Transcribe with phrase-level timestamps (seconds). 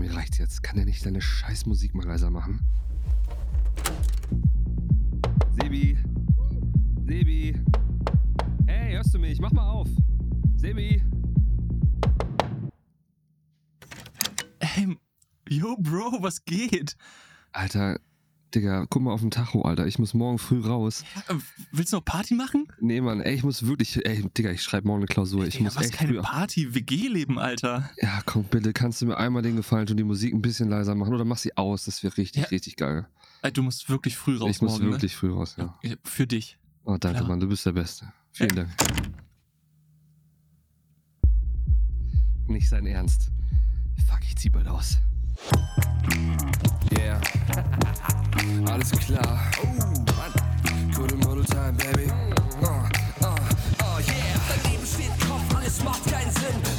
[0.00, 0.62] mir reicht's jetzt.
[0.62, 2.60] Kann der nicht deine scheiß Musik mal leiser machen?
[5.60, 5.98] Sebi!
[7.06, 7.54] Sebi!
[8.66, 9.40] Hey, hörst du mich?
[9.40, 9.88] Mach mal auf!
[10.56, 11.02] Sebi!
[14.60, 14.96] Hey,
[15.48, 16.96] yo, Bro, was geht?
[17.52, 18.00] Alter,
[18.54, 19.86] Digga, guck mal auf den Tacho, Alter.
[19.86, 21.04] Ich muss morgen früh raus.
[21.28, 21.38] Ja, äh,
[21.70, 22.66] willst du noch Party machen?
[22.80, 25.44] Nee, Mann, ey, ich muss wirklich, ey, Digga, ich schreibe morgen eine Klausur.
[25.46, 26.20] Ich Digga, muss was echt keine früh.
[26.22, 27.88] Party, WG-Leben, Alter.
[28.02, 30.96] Ja, komm, bitte, kannst du mir einmal den Gefallen tun, die Musik ein bisschen leiser
[30.96, 31.84] machen oder mach sie aus?
[31.84, 32.48] Das wäre richtig, Ja.
[32.48, 33.06] richtig geil.
[33.42, 35.64] Ey, Du musst wirklich früh raus ich muss morgen, wirklich früh raus, ja.
[35.64, 35.74] ne?
[35.82, 36.58] Ja, Für dich.
[36.84, 37.28] Oh, danke, Klar.
[37.28, 38.12] Mann, du bist der Beste.
[38.32, 38.68] Vielen Dank.
[42.48, 43.30] Nicht sein Ernst.
[44.08, 44.98] Fuck, ich zieh bald aus.
[46.98, 47.20] Yeah.
[48.70, 49.38] Alles klar.
[49.62, 50.94] Oh.
[50.94, 52.10] Gute Model Time, Baby.
[52.62, 52.66] Oh,
[53.22, 54.14] oh, oh, yeah.
[54.48, 56.69] Dein Leben steht Kopf, alles macht keinen Sinn.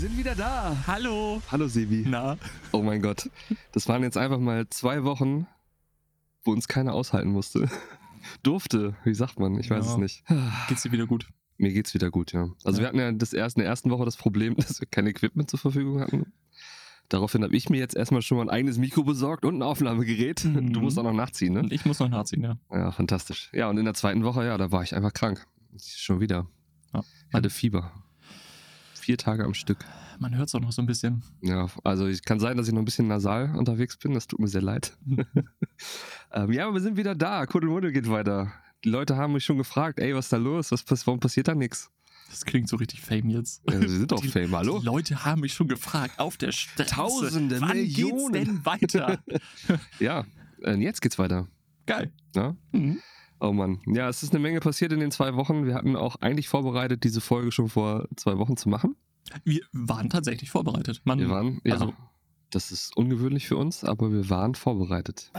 [0.00, 0.76] Sind wieder da.
[0.86, 1.42] Hallo.
[1.50, 2.04] Hallo, Sebi.
[2.06, 2.36] Na?
[2.72, 3.28] Oh mein Gott.
[3.72, 5.46] Das waren jetzt einfach mal zwei Wochen,
[6.44, 7.68] wo uns keiner aushalten musste.
[8.42, 9.58] Durfte, wie sagt man?
[9.58, 9.92] Ich weiß Ja.
[9.92, 10.24] es nicht.
[10.68, 11.28] Geht's dir wieder gut?
[11.58, 12.48] Mir geht's wieder gut, ja.
[12.64, 12.84] Also Ja.
[12.84, 15.50] wir hatten ja das erst, in der ersten Woche das Problem, dass wir kein Equipment
[15.50, 16.32] zur Verfügung hatten.
[17.10, 20.44] Daraufhin habe ich mir jetzt erstmal schon mal ein eigenes Mikro besorgt und ein Aufnahmegerät.
[20.44, 20.72] Mhm.
[20.72, 21.66] Du musst auch noch nachziehen, ne?
[21.70, 22.56] Ich muss noch nachziehen, ja.
[22.70, 23.50] Ja, fantastisch.
[23.52, 25.44] Ja, und in der zweiten Woche, ja, da war ich einfach krank.
[25.78, 26.46] Schon wieder.
[26.94, 27.02] Ja.
[27.28, 27.92] Ich hatte Fieber.
[29.00, 29.78] Vier Tage am Stück.
[30.18, 31.22] Man hört's auch noch so ein bisschen.
[31.40, 34.12] Ja, also ich kann sein, dass ich noch ein bisschen nasal unterwegs bin.
[34.12, 34.94] Das tut mir sehr leid.
[36.34, 37.46] ähm, ja, aber wir sind wieder da.
[37.46, 38.52] Kuddelmuddel geht weiter.
[38.84, 40.70] Die Leute haben mich schon gefragt, ey, was ist da los?
[40.70, 41.90] Was, warum passiert da nichts?
[42.28, 43.62] Das klingt so richtig fame jetzt.
[43.68, 44.80] Ja, wir sind doch Fame, hallo?
[44.80, 46.90] Die Leute haben mich schon gefragt auf der Straße.
[46.90, 48.32] Tausende, wann Millionen.
[48.32, 49.18] geht's denn weiter?
[49.98, 50.26] Ja,
[50.76, 51.48] jetzt geht's weiter.
[51.86, 52.12] Geil.
[52.36, 52.54] Ja?
[52.72, 53.00] Mhm.
[53.40, 53.80] Oh Mann.
[53.86, 55.64] Ja, es ist eine Menge passiert in den zwei Wochen.
[55.64, 58.96] Wir hatten auch eigentlich vorbereitet, diese Folge schon vor zwei Wochen zu machen.
[59.44, 61.00] Wir waren tatsächlich vorbereitet.
[61.04, 61.94] Man, Wir waren, ja, also-
[62.50, 65.30] das ist ungewöhnlich für uns, aber wir waren vorbereitet.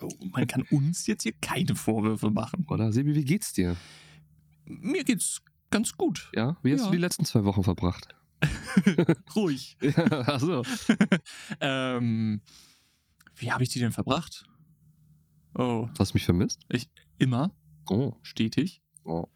[0.00, 2.64] oh, man kann uns jetzt hier keine Vorwürfe machen.
[2.68, 2.92] Oder?
[2.92, 3.76] Sebi, wie geht's dir?
[4.64, 6.30] Mir geht's ganz gut.
[6.34, 6.56] Ja?
[6.62, 6.86] Wie hast Ja.
[6.86, 8.08] du die letzten zwei Wochen verbracht?
[9.36, 9.76] Ruhig.
[9.82, 10.62] Ja, achso.
[11.60, 12.40] ähm,
[13.36, 14.44] wie habe ich die denn verbracht?
[15.56, 16.60] Oh, Hast du mich vermisst?
[16.68, 16.88] ich
[17.18, 17.50] immer,
[17.90, 18.14] Oh.
[18.22, 18.82] stetig.
[19.04, 19.26] oh.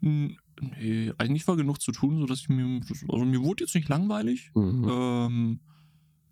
[0.00, 3.88] N- Nee, eigentlich war genug zu tun, sodass ich mir, also mir wurde jetzt nicht
[3.88, 4.52] langweilig.
[4.54, 4.86] Mhm.
[4.88, 5.60] Ähm,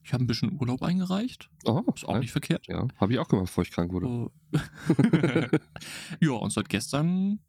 [0.05, 1.51] ich habe ein bisschen Urlaub eingereicht.
[1.65, 2.69] oh, Ist auch nicht verkehrt.
[2.69, 4.07] Ja, habe ich auch gemacht, bevor ich krank wurde.
[4.07, 4.31] Oh.
[6.21, 7.41] ja, und seit gestern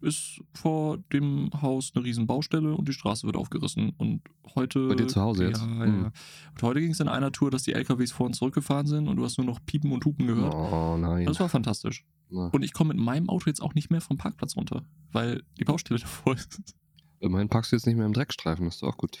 [0.00, 3.90] ist vor dem Haus eine riesen Baustelle und die Straße wird aufgerissen.
[3.98, 4.22] Und
[4.56, 4.88] heute.
[4.88, 5.60] Bei dir zu Hause jetzt?
[5.60, 6.02] Ja, Mhm.
[6.04, 6.12] ja.
[6.54, 9.16] Und heute ging es in einer Tour, dass die LKWs vor und zurückgefahren sind und
[9.16, 10.54] du hast nur noch Piepen und Hupen gehört.
[10.54, 11.26] Oh nein.
[11.26, 12.04] Das war fantastisch.
[12.32, 15.42] Na, Und ich komme mit meinem Auto jetzt auch nicht mehr vom Parkplatz runter, weil
[15.58, 16.74] die Baustelle davor ist.
[17.20, 19.18] immerhin packst du jetzt nicht mehr im Dreckstreifen, das ist doch auch gut.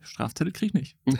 [0.00, 0.96] Strafzettel krieg ich nicht.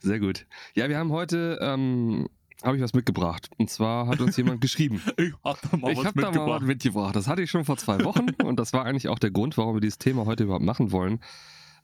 [0.00, 0.46] Sehr gut.
[0.74, 2.28] Ja, wir haben heute, ähm,
[2.62, 3.50] habe ich was mitgebracht.
[3.58, 5.02] Und zwar hat uns jemand geschrieben.
[5.16, 7.14] Ich hab da mal ich habe da mal was mitgebracht.
[7.14, 9.76] Das hatte ich schon vor zwei Wochen und das war eigentlich auch der Grund, warum
[9.76, 11.20] wir dieses Thema heute überhaupt machen wollen.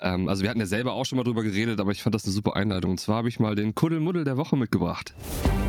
[0.01, 2.25] Ähm, also wir hatten ja selber auch schon mal drüber geredet, aber ich fand das
[2.25, 2.93] eine super Einleitung.
[2.93, 5.15] Und zwar habe ich mal den Kuddelmuddel der Woche mitgebracht.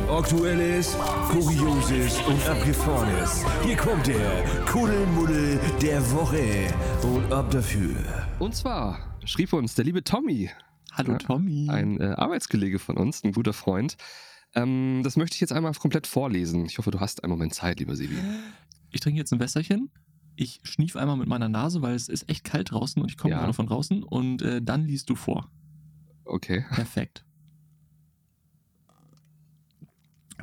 [0.08, 0.96] Aktuelles,
[1.30, 3.44] Kurioses und Abgefahrenes.
[3.64, 6.68] Hier kommt der Kuddelmuddel der Woche.
[7.02, 7.96] Und ab dafür.
[8.38, 10.50] Und zwar schrieb uns der liebe Tommy,
[10.92, 11.68] Hallo Ja, Tommy.
[11.68, 13.96] ein äh, Arbeitskollege von uns, ein guter Freund.
[14.54, 16.64] Ähm, das möchte ich jetzt einmal komplett vorlesen.
[16.66, 18.16] Ich hoffe, du hast einen Moment Zeit, lieber Sebi.
[18.92, 19.90] Ich trinke jetzt ein Wässerchen.
[20.36, 23.32] Ich schnief einmal mit meiner Nase, weil es ist echt kalt draußen und ich komme
[23.32, 23.40] Ja.
[23.40, 24.02] gerade von draußen.
[24.04, 25.50] Und äh, dann liest du vor.
[26.24, 26.64] Okay.
[26.72, 27.24] Perfekt.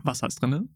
[0.02, 0.68] Wasser ist drinne.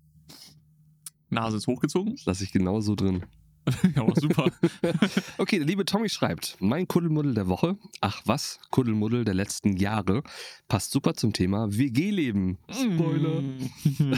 [1.30, 2.16] Nase ist hochgezogen.
[2.16, 3.26] Das lasse ich genau so drin.
[3.96, 4.52] ja, super.
[5.38, 10.24] Okay, der liebe Tommy schreibt, mein Kuddelmuddel der Woche, ach was, Kuddelmuddel der letzten Jahre,
[10.68, 12.58] passt super zum Thema WG-Leben.
[12.70, 13.44] Spoiler.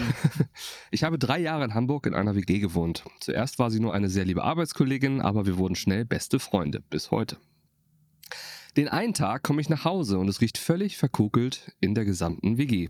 [0.92, 3.04] Ich habe drei Jahre in Hamburg in einer WG gewohnt.
[3.20, 7.12] Zuerst war sie nur eine sehr liebe Arbeitskollegin, aber wir wurden schnell beste Freunde, bis
[7.12, 7.38] heute.
[8.78, 12.58] Den einen Tag komme ich nach Hause und es riecht völlig verkokelt in der gesamten
[12.58, 12.88] WG.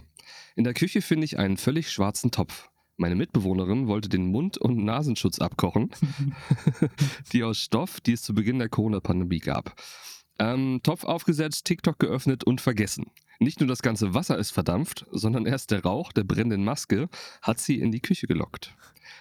[0.55, 2.69] In der Küche finde ich einen völlig schwarzen Topf.
[2.97, 5.91] Meine Mitbewohnerin wollte den Mund- und Nasenschutz abkochen,
[7.31, 9.73] die aus Stoff, die es zu Beginn der Corona-Pandemie gab.
[10.37, 13.11] Ähm, Topf aufgesetzt, TikTok geöffnet und vergessen.
[13.41, 17.07] Nicht nur das ganze Wasser ist verdampft, sondern erst der Rauch der brennenden Maske
[17.41, 18.75] hat sie in die Küche gelockt.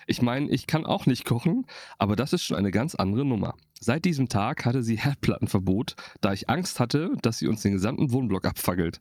[0.08, 1.66] Ich meine, ich kann auch nicht kochen,
[1.98, 3.54] aber das ist schon eine ganz andere Nummer.
[3.78, 8.10] Seit diesem Tag hatte sie Herdplattenverbot, da ich Angst hatte, dass sie uns den gesamten
[8.10, 8.98] Wohnblock abfackelt.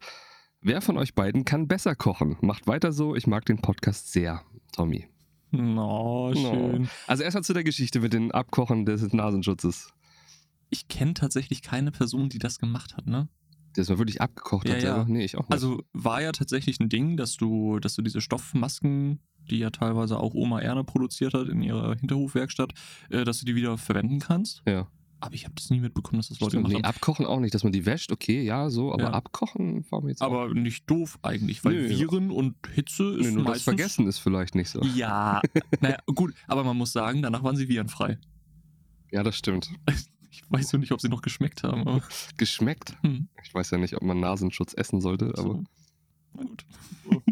[0.62, 2.38] Wer von euch beiden kann besser kochen?
[2.42, 4.44] Macht weiter so, ich mag den Podcast sehr.
[4.72, 5.08] Tommy.
[5.52, 6.90] Oh, schön.
[7.08, 9.94] Also erstmal zu der Geschichte mit dem Abkochen des Nasenschutzes.
[10.70, 13.30] Ich kenne tatsächlich keine Person, die das gemacht hat, ne?
[13.76, 15.06] Der ist mal wirklich abgekocht Ja, hat ja.
[15.08, 15.52] Nee, ich auch nicht.
[15.52, 19.20] Also war ja tatsächlich ein Ding, dass du, dass du diese Stoffmasken,
[19.50, 22.74] die ja teilweise auch Oma Erne produziert hat in ihrer Hinterhofwerkstatt,
[23.10, 24.62] äh, dass du die wieder verwenden kannst.
[24.68, 24.88] ja.
[25.20, 26.96] Aber ich habe das nie mitbekommen, dass das Leute Stimmt, gemacht nee, haben.
[26.96, 29.12] abkochen auch nicht, dass man die wäscht, okay, ja, so, aber Ja.
[29.14, 30.28] abkochen war mir jetzt auch.
[30.28, 31.90] Aber nicht doof eigentlich, weil Nö.
[31.90, 33.64] Viren und Hitze ist Nee, nur das meistens...
[33.64, 34.80] Vergessen ist vielleicht nicht so.
[34.96, 35.42] Ja,
[35.82, 38.20] naja, gut, aber man muss sagen, danach waren sie virenfrei.
[39.12, 39.72] Ja, das stimmt.
[40.44, 41.82] Ich weiß nur nicht, ob sie noch geschmeckt haben.
[41.88, 42.02] Aber
[42.38, 42.96] Geschmeckt.
[43.02, 45.42] hm, Ich weiß ja nicht, ob man Nasenschutz essen sollte, aber.
[45.42, 45.64] so.
[46.36, 46.66] Na gut.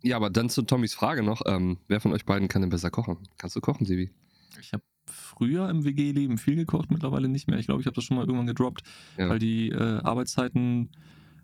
[0.00, 1.42] Ja, aber dann zu Tommys Frage noch.
[1.46, 3.18] Ähm, wer von euch beiden kann denn besser kochen?
[3.36, 4.12] Kannst du kochen, Sibi?
[4.60, 7.58] Ich habe früher im WG-Leben viel gekocht, mittlerweile nicht mehr.
[7.58, 8.84] Ich glaube, ich habe das schon mal irgendwann gedroppt,
[9.18, 9.28] Ja.
[9.28, 10.90] weil die äh, Arbeitszeiten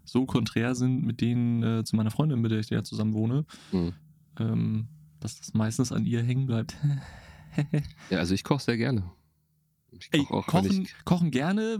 [0.04, 3.44] so konträr sind mit denen äh, zu meiner Freundin, mit der ich ja zusammen wohne,
[3.72, 3.92] Hm.
[4.38, 4.86] ähm,
[5.18, 6.76] dass das meistens an ihr hängen bleibt.
[8.10, 9.10] Ja, also ich koche sehr gerne.
[9.98, 10.94] Ich Ey, koche auch, kochen, ich.
[11.04, 11.78] kochen gerne,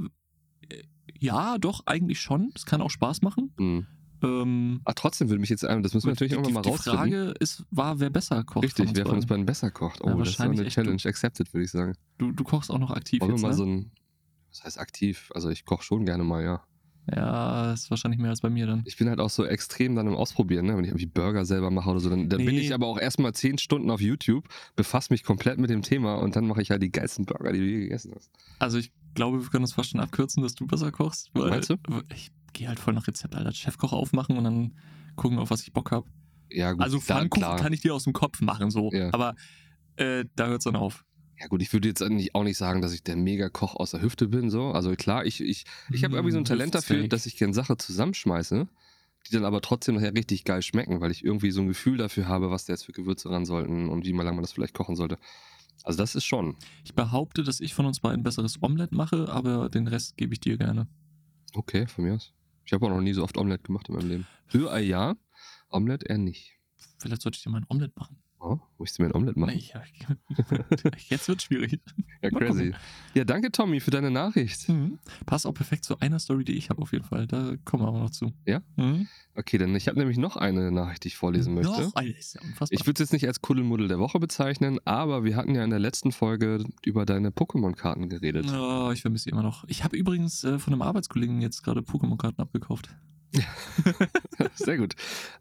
[0.69, 0.83] äh,
[1.19, 2.51] ja, doch, eigentlich schon.
[2.55, 3.53] Das kann auch Spaß machen.
[3.59, 3.87] Hm.
[4.23, 6.69] Ähm, Ah, trotzdem würde mich jetzt ein, das müssen wir natürlich die, irgendwann mal die,
[6.69, 6.99] die rausfinden.
[6.99, 8.65] Frage ist, war, wer besser kocht.
[8.65, 9.45] Richtig, wer von uns beiden.
[9.45, 10.01] besser kocht.
[10.03, 10.83] Oh, Ja, das ist eine echt du.
[10.83, 11.95] Challenge accepted, würde ich sagen.
[12.19, 13.55] Du, du kochst auch noch aktiv Wollen wir jetzt, mal ne?
[13.55, 13.91] so ein.
[14.51, 15.31] Was heißt aktiv?
[15.35, 16.65] Also ich koche schon gerne mal, ja.
[17.15, 18.83] Ja, ist wahrscheinlich mehr als bei mir dann.
[18.87, 20.77] Ich bin halt auch so extrem dann im Ausprobieren, ne?
[20.77, 22.09] wenn ich irgendwie Burger selber mache oder so.
[22.09, 22.63] Dann, dann bin Nee.
[22.63, 26.35] ich aber auch erstmal zehn Stunden auf YouTube, befasse mich komplett mit dem Thema und
[26.35, 28.31] dann mache ich halt die geilsten Burger, die du je gegessen hast.
[28.59, 31.31] Also ich glaube, wir können das fast schon abkürzen, dass du besser kochst.
[31.35, 31.77] Weil Meinst du?
[32.15, 33.53] Ich gehe halt voll nach Rezept, Alter.
[33.53, 34.73] Chefkoch aufmachen und dann
[35.17, 36.07] gucken, auf was ich Bock habe.
[36.51, 38.91] Ja, gut, Also Pfannkuchen kann ich dir aus dem Kopf machen, so.
[38.93, 39.11] Ja.
[39.13, 39.35] Aber
[39.97, 41.05] äh, da hört es dann auf.
[41.41, 44.03] Ja, gut, ich würde jetzt eigentlich auch nicht sagen, dass ich der Mega-Koch aus der
[44.03, 44.71] Hüfte bin, so.
[44.71, 47.55] Also klar, ich, ich, ich habe irgendwie so ein Mm, Talent dafür, dass ich gerne
[47.55, 48.69] Sachen zusammenschmeiße,
[49.27, 52.29] die dann aber trotzdem nachher richtig geil schmecken, weil ich irgendwie so ein Gefühl dafür
[52.29, 54.97] habe, was da jetzt für Gewürze ran sollten und wie lange man das vielleicht kochen
[54.97, 55.19] sollte.
[55.83, 56.57] Also das ist schon.
[56.85, 60.41] Ich behaupte, dass ich von uns beiden besseres Omelett mache, aber den Rest gebe ich
[60.41, 60.87] dir gerne.
[61.55, 62.33] Okay, von mir aus.
[62.65, 64.27] Ich habe auch noch nie so oft Omelette gemacht in meinem Leben.
[64.53, 65.17] Rührei ja,
[65.69, 66.53] Omelette eher nicht.
[66.99, 68.19] Vielleicht sollte ich dir mal ein Omelett machen.
[68.47, 69.59] Oh, möchtest du mir ein Omelette machen?
[70.85, 71.81] Ja, jetzt wird schwierig.
[72.21, 72.75] Ja, crazy.
[73.15, 74.69] Ja, danke Tommy für deine Nachricht.
[74.69, 74.99] Mhm.
[75.25, 77.27] Passt auch perfekt zu einer Story, die ich habe auf jeden Fall.
[77.27, 78.35] Da kommen wir aber noch zu.
[78.45, 78.61] Ja?
[78.77, 79.09] Mhm.
[79.35, 81.71] Okay, dann ich habe nämlich noch eine Nachricht, die ich vorlesen möchte.
[81.71, 82.79] Noch eine ist ja unfassbar.
[82.79, 85.71] Ich würde es jetzt nicht als Kuddelmuddel der Woche bezeichnen, aber wir hatten ja in
[85.71, 88.47] der letzten Folge über deine Pokémon-Karten geredet.
[88.53, 89.65] Oh, ich vermisse sie immer noch.
[89.69, 92.91] Ich habe übrigens äh, von einem Arbeitskollegen jetzt gerade Pokémon-Karten abgekauft.
[94.55, 94.95] Sehr gut.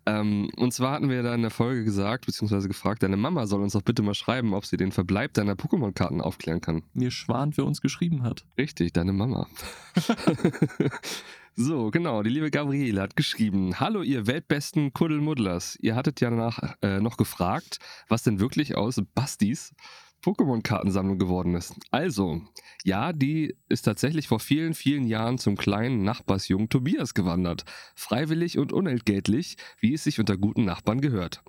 [0.05, 3.61] Ähm, und zwar hatten wir da in der Folge gesagt, beziehungsweise gefragt, deine Mama soll
[3.61, 6.83] uns doch bitte mal schreiben, ob sie den Verbleib deiner Pokémon-Karten aufklären kann.
[6.93, 8.45] Mir schwant, wer uns geschrieben hat.
[8.57, 9.47] Richtig, deine Mama.
[11.55, 12.23] so, genau.
[12.23, 15.77] Die liebe Gabriele hat geschrieben: Hallo, ihr weltbesten Kuddelmuddlers.
[15.81, 19.73] Ihr hattet ja danach äh, noch gefragt, was denn wirklich aus Bastis
[20.23, 21.75] Pokémon-Kartensammlung geworden ist.
[21.91, 22.41] Also,
[22.83, 27.65] ja, die ist tatsächlich vor vielen, vielen Jahren zum kleinen Nachbarsjungen Tobias gewandert.
[27.95, 31.43] Freiwillig und unentgeltlich, wie es sich unter guten Nachbarn gehört.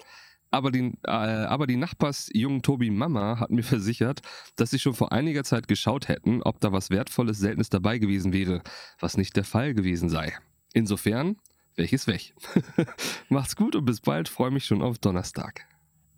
[0.50, 4.22] Aber die, äh, aber die Nachbarsjungen Tobi Mama hat mir versichert,
[4.54, 8.32] dass sie schon vor einiger Zeit geschaut hätten, ob da was Wertvolles, Seltenes dabei gewesen
[8.32, 8.62] wäre,
[9.00, 10.32] was nicht der Fall gewesen sei.
[10.72, 11.36] Insofern,
[11.74, 12.34] welches weg.
[13.28, 15.66] Macht's gut und bis bald, freue mich schon auf Donnerstag.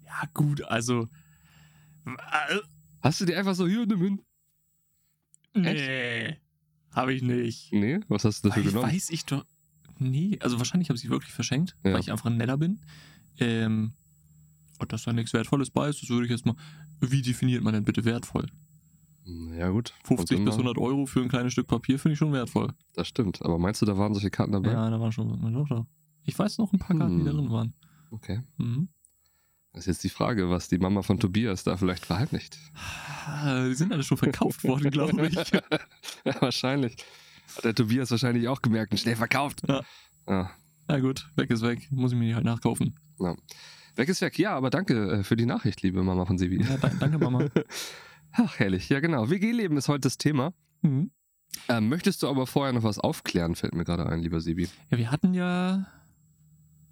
[0.04, 1.08] Ja, gut, also.
[2.06, 2.56] Äh,
[3.02, 4.22] Hast du dir einfach so, hier, nimm hin?
[5.54, 6.36] Nee.
[6.92, 7.72] Habe ich nicht.
[7.72, 8.92] Nee, was hast du dafür Weiß, genommen?
[8.92, 9.44] weiß ich doch.
[9.98, 11.92] Nee, also wahrscheinlich habe ich sie wirklich verschenkt, Ja.
[11.94, 12.80] weil ich einfach ein netter bin.
[13.38, 13.92] Ähm,
[14.78, 16.54] und dass da nichts Wertvolles bei ist, das würde ich jetzt mal.
[17.00, 18.46] Wie definiert man denn bitte wertvoll?
[19.58, 19.92] Ja, gut.
[20.04, 22.72] 50 Und bis immer- 100 Euro für ein kleines Stück Papier finde ich schon wertvoll.
[22.94, 23.42] Das stimmt.
[23.42, 24.70] Aber meinst du, da waren solche Karten dabei?
[24.72, 25.86] Ja, da waren schon.
[26.25, 27.36] Ich weiß noch ein paar Karten, die da Hm.
[27.38, 27.75] drin waren.
[28.10, 28.40] Okay.
[28.58, 28.88] Mhm.
[29.76, 32.56] Das ist jetzt die Frage, was die Mama von Tobias da vielleicht verheimlicht.
[33.26, 35.35] Ah, Die sind alle schon verkauft worden, glaube ich.
[36.25, 36.97] ja, wahrscheinlich.
[37.56, 39.64] Hat der Tobias wahrscheinlich auch gemerkt und schnell verkauft.
[39.68, 39.83] Ja.
[40.26, 40.50] ja.
[40.88, 41.88] Na gut, weg ist weg.
[41.90, 42.95] Muss ich mir die halt nachkaufen.
[43.97, 44.38] Weg ist weg.
[44.38, 46.64] Ja, aber danke äh, für die Nachricht, liebe Mama von Sibi.
[46.64, 47.45] Ja, da, danke, Mama.
[48.33, 48.88] Ach, herrlich.
[48.88, 49.28] Ja, genau.
[49.28, 50.54] WG-Leben ist heute das Thema.
[50.80, 51.11] Mhm.
[51.68, 54.71] Ähm, möchtest du aber vorher noch was aufklären, fällt mir gerade ein, lieber Sibi.
[54.90, 55.87] Ja, wir hatten ja.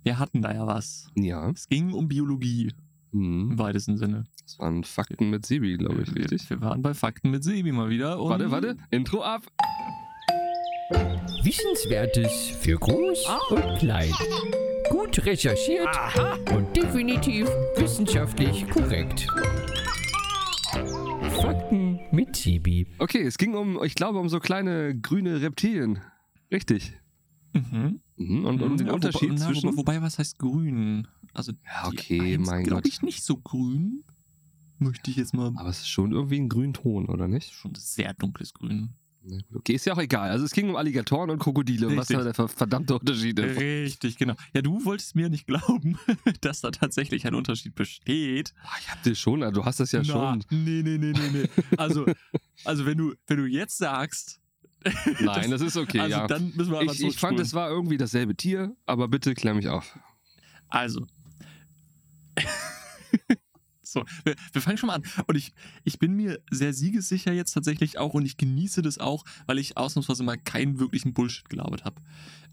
[0.04, 1.08] Wir hatten da ja was.
[1.16, 1.50] Ja.
[1.50, 2.70] Es ging um Biologie
[3.12, 3.58] im Hm.
[3.58, 4.24] weitesten Sinne.
[4.44, 6.48] Das waren Fakten mit Sibi, glaube ich, wir, richtig?
[6.50, 8.20] wir waren bei Fakten mit Sebi mal wieder.
[8.20, 8.76] Und Warte, warte.
[8.90, 9.46] Intro ab.
[11.42, 14.12] Wissenswertes für groß und klein.
[14.90, 15.88] Gut recherchiert
[16.54, 19.26] und definitiv wissenschaftlich korrekt.
[21.40, 22.86] Fakten mit Sibi.
[22.98, 26.00] Okay, es ging um, ich glaube, um so kleine grüne Reptilien.
[26.52, 26.92] Richtig.
[27.54, 28.00] Mhm.
[28.16, 28.44] Mhm.
[28.44, 29.68] Und um den Ja, Unterschied wobei, na, zwischen.
[29.70, 31.08] wobei, wobei, was heißt grün?
[31.32, 32.88] Also, Ja, okay, mein glaub Gott.
[32.92, 34.04] ich nicht so grün.
[34.78, 35.52] Möchte ich jetzt mal.
[35.56, 37.52] Aber es ist schon irgendwie ein grünen Ton, oder nicht?
[37.52, 38.90] Schon sehr dunkles Grün.
[39.26, 40.30] Na Okay, ist ja auch egal.
[40.30, 41.86] Also es ging um Alligatoren und Krokodile.
[41.96, 42.16] Was Richtig.
[42.18, 43.58] da der ver- verdammte Unterschied ist.
[43.58, 44.34] Richtig, genau.
[44.52, 45.96] Ja, du wolltest mir nicht glauben,
[46.42, 48.52] dass da tatsächlich ein Unterschied besteht.
[48.64, 50.44] Ah, Ich hab dir schon, also du hast das ja Na, schon.
[50.50, 51.48] Nee, nee, nee, nee, nee.
[51.78, 52.04] Also,
[52.64, 54.40] also wenn, du, wenn du jetzt sagst.
[55.20, 56.26] Nein, das ist okay, also ja.
[56.26, 59.68] dann müssen wir Ich, ich fand, es war irgendwie dasselbe Tier, aber bitte klär mich
[59.68, 59.98] auf.
[60.68, 61.06] Also.
[63.82, 65.04] so, wir, wir fangen schon mal an.
[65.26, 69.24] Und ich, ich bin mir sehr siegessicher jetzt tatsächlich auch und ich genieße das auch,
[69.46, 72.02] weil ich ausnahmsweise mal keinen wirklichen Bullshit gelabert habe.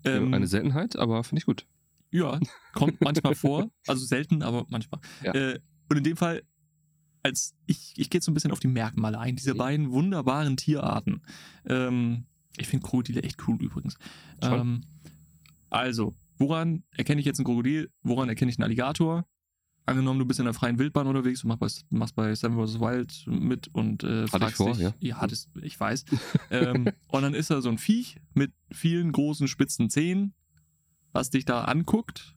[0.03, 1.65] Ähm, Eine Seltenheit, aber finde ich gut.
[2.11, 2.39] Ja,
[2.73, 3.69] kommt manchmal vor.
[3.87, 5.01] Also selten, aber manchmal.
[5.23, 5.33] Ja.
[5.33, 5.59] Äh,
[5.89, 6.43] und in dem Fall,
[7.23, 9.57] als ich, ich gehe jetzt so ein bisschen auf die Merkmale ein, diese Mhm.
[9.57, 11.21] beiden wunderbaren Tierarten.
[11.65, 12.25] Ähm,
[12.57, 13.97] ich finde Krokodile echt cool übrigens.
[14.41, 14.83] Ähm,
[15.69, 17.89] also, woran erkenne ich jetzt einen Krokodil?
[18.03, 19.25] Woran erkenne ich einen Alligator?
[19.85, 22.79] Angenommen, du bist in der freien Wildbahn unterwegs und machst bei, machst bei Seven vs.
[22.79, 24.93] Wild mit und äh, ich fragst vor, dich, ja.
[24.99, 26.05] ja, das, ich weiß.
[26.51, 30.33] ähm, und dann ist da so ein Viech mit vielen großen spitzen Zähnen,
[31.13, 32.35] was dich da anguckt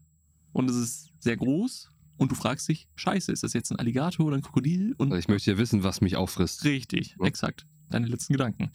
[0.53, 4.27] und es ist sehr groß und du fragst dich, scheiße, ist das jetzt ein Alligator
[4.27, 4.95] oder ein Krokodil?
[4.99, 6.65] Und Also ich möchte ja wissen, was mich auffrisst.
[6.65, 7.27] richtig, Ja.
[7.27, 8.71] exakt, deine letzten Gedanken.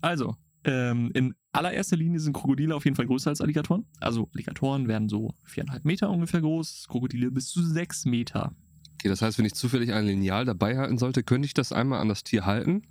[0.00, 3.86] Also, ähm, in allererster Linie sind Krokodile auf jeden Fall größer als Alligatoren.
[3.98, 8.54] Also Alligatoren werden so viereinhalb Meter ungefähr groß, Krokodile bis zu sechs Meter.
[9.00, 12.00] Okay, das heißt, wenn ich zufällig ein Lineal dabei halten sollte, könnte ich das einmal
[12.00, 12.82] an das Tier halten?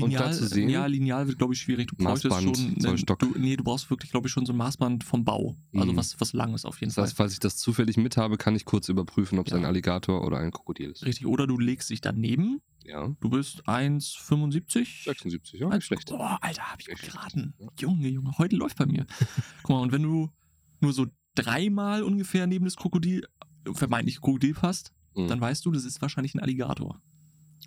[0.00, 1.88] Und da zu sehen- ja, lineal wird, glaube ich, schwierig.
[1.88, 2.80] Du Maßband, schon.
[2.80, 3.18] Zollstock.
[3.18, 5.56] Du, nee, du brauchst wirklich, glaube ich, schon so ein Maßband vom Bau.
[5.74, 5.96] Also Mhm.
[5.96, 7.24] was, was lang ist auf jeden Das heißt, Fall.
[7.26, 9.58] falls ich das zufällig mit habe, kann ich kurz überprüfen, ob es Ja.
[9.58, 11.04] ein Alligator oder ein Krokodil ist.
[11.04, 11.26] Richtig.
[11.26, 12.62] Oder du legst dich daneben.
[12.84, 13.14] Ja.
[13.20, 15.04] Du bist 1,75.
[15.04, 16.10] 76, ja, Eins- nicht schlecht.
[16.12, 17.54] Oh, Alter, hab ich gut geraten.
[17.58, 17.68] Ja.
[17.78, 19.06] Junge, Junge, heute läuft bei mir.
[19.62, 20.30] Guck mal, und wenn du
[20.80, 23.26] nur so dreimal ungefähr neben das Krokodil,
[23.72, 24.92] vermeintlich Krokodil passt,
[25.24, 25.28] Mhm.
[25.28, 27.00] dann weißt du, das ist wahrscheinlich ein Alligator.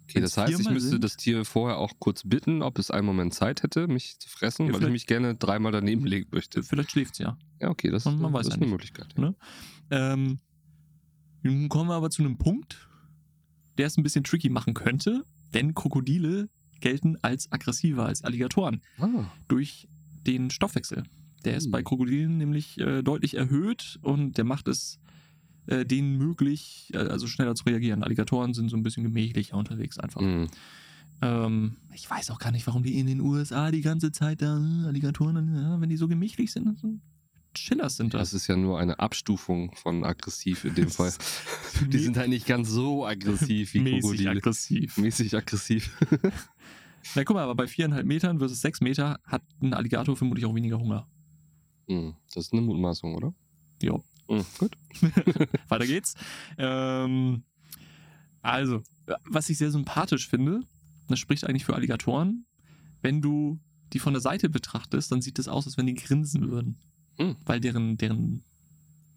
[0.04, 2.92] Okay, das wenn's heißt, ich müsste sind- das Tier vorher auch kurz bitten, ob es
[2.92, 6.28] einen Moment Zeit hätte, mich zu fressen, Ja, weil ich mich gerne dreimal daneben legen
[6.32, 6.64] möchte.
[6.64, 7.38] Vielleicht schläft's ja.
[7.62, 8.72] Ja, okay, das, Man- man das ist ja eine nicht.
[8.72, 9.18] Möglichkeit.
[9.18, 9.36] Ne?
[9.90, 10.40] Ähm,
[11.44, 12.88] nun kommen wir aber zu einem Punkt,
[13.78, 16.50] der es ein bisschen tricky machen könnte, denn Krokodile
[16.82, 19.88] gelten als aggressiver als Alligatoren Ah, durch
[20.26, 21.04] den Stoffwechsel.
[21.46, 21.72] Der ist Hm.
[21.72, 25.00] bei Krokodilen nämlich äh, deutlich erhöht und der macht es
[25.68, 28.04] äh, denen möglich, äh, also schneller zu reagieren.
[28.04, 30.22] Alligatoren sind so ein bisschen gemächlicher unterwegs einfach.
[30.22, 30.48] mh.
[31.24, 34.58] Ähm, ich weiß auch gar nicht, warum die in den USA die ganze Zeit da
[34.58, 36.96] äh, Alligatoren, ja, wenn die so gemächlich sind, so
[37.54, 38.34] Chillers sind das das.
[38.42, 41.12] ist ja nur eine Abstufung von aggressiv in dem Fall.
[41.90, 44.30] Die sind halt nicht ganz so aggressiv wie mäßig Krokodile.
[44.32, 44.98] aggressiv.
[44.98, 45.92] Mäßig aggressiv.
[47.16, 50.56] Na guck mal, aber bei viereinhalb Metern versus sechs Meter hat ein Alligator vermutlich auch
[50.56, 51.10] weniger Hunger.
[51.90, 53.34] Hm, Das ist eine Mutmaßung, oder?
[53.82, 54.00] Ja,
[54.32, 54.78] Hm, gut.
[55.68, 56.16] weiter geht's.
[56.58, 57.44] Ähm,
[58.42, 58.82] also,
[59.26, 60.62] was ich sehr sympathisch finde,
[61.10, 62.46] das spricht eigentlich für Alligatoren,
[63.02, 63.60] wenn du
[63.92, 66.78] die von der Seite betrachtest, dann sieht es aus, als wenn die grinsen würden.
[67.18, 67.36] Hm.
[67.44, 68.46] Weil deren, deren,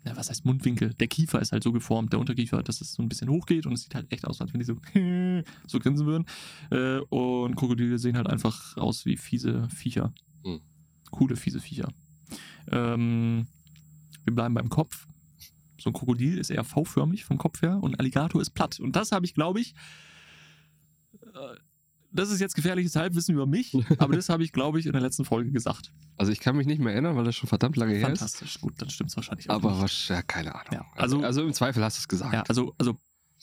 [0.02, 0.94] na, was heißt Mundwinkel?
[0.94, 3.74] Der Kiefer ist halt so geformt, der Unterkiefer, dass es so ein bisschen hochgeht und
[3.74, 4.74] es sieht halt echt aus, als wenn die so,
[5.68, 6.26] so grinsen würden.
[6.70, 10.12] Äh, und Krokodile sehen halt einfach aus wie fiese Viecher.
[10.42, 10.60] Hm.
[11.12, 11.92] Coole, fiese Viecher.
[12.72, 13.46] Ähm,
[14.24, 15.06] wir bleiben beim Kopf.
[15.80, 18.80] So ein Krokodil ist eher V-förmig vom Kopf her und ein Alligator ist platt.
[18.80, 19.74] Und das habe ich, glaube ich,
[21.22, 21.28] äh,
[22.12, 25.00] das ist jetzt gefährliches Halbwissen über mich, aber das habe ich, glaube ich, in der
[25.02, 25.92] letzten Folge gesagt.
[26.16, 28.20] Also ich kann mich nicht mehr erinnern, weil das schon verdammt lange her ist.
[28.20, 29.82] Fantastisch, gut, dann stimmt es wahrscheinlich auch Aber nicht.
[29.82, 30.68] was, ja, keine Ahnung.
[30.72, 32.32] Ja, also- also, im Zweifel hast du es gesagt.
[32.32, 32.96] Ja, also, also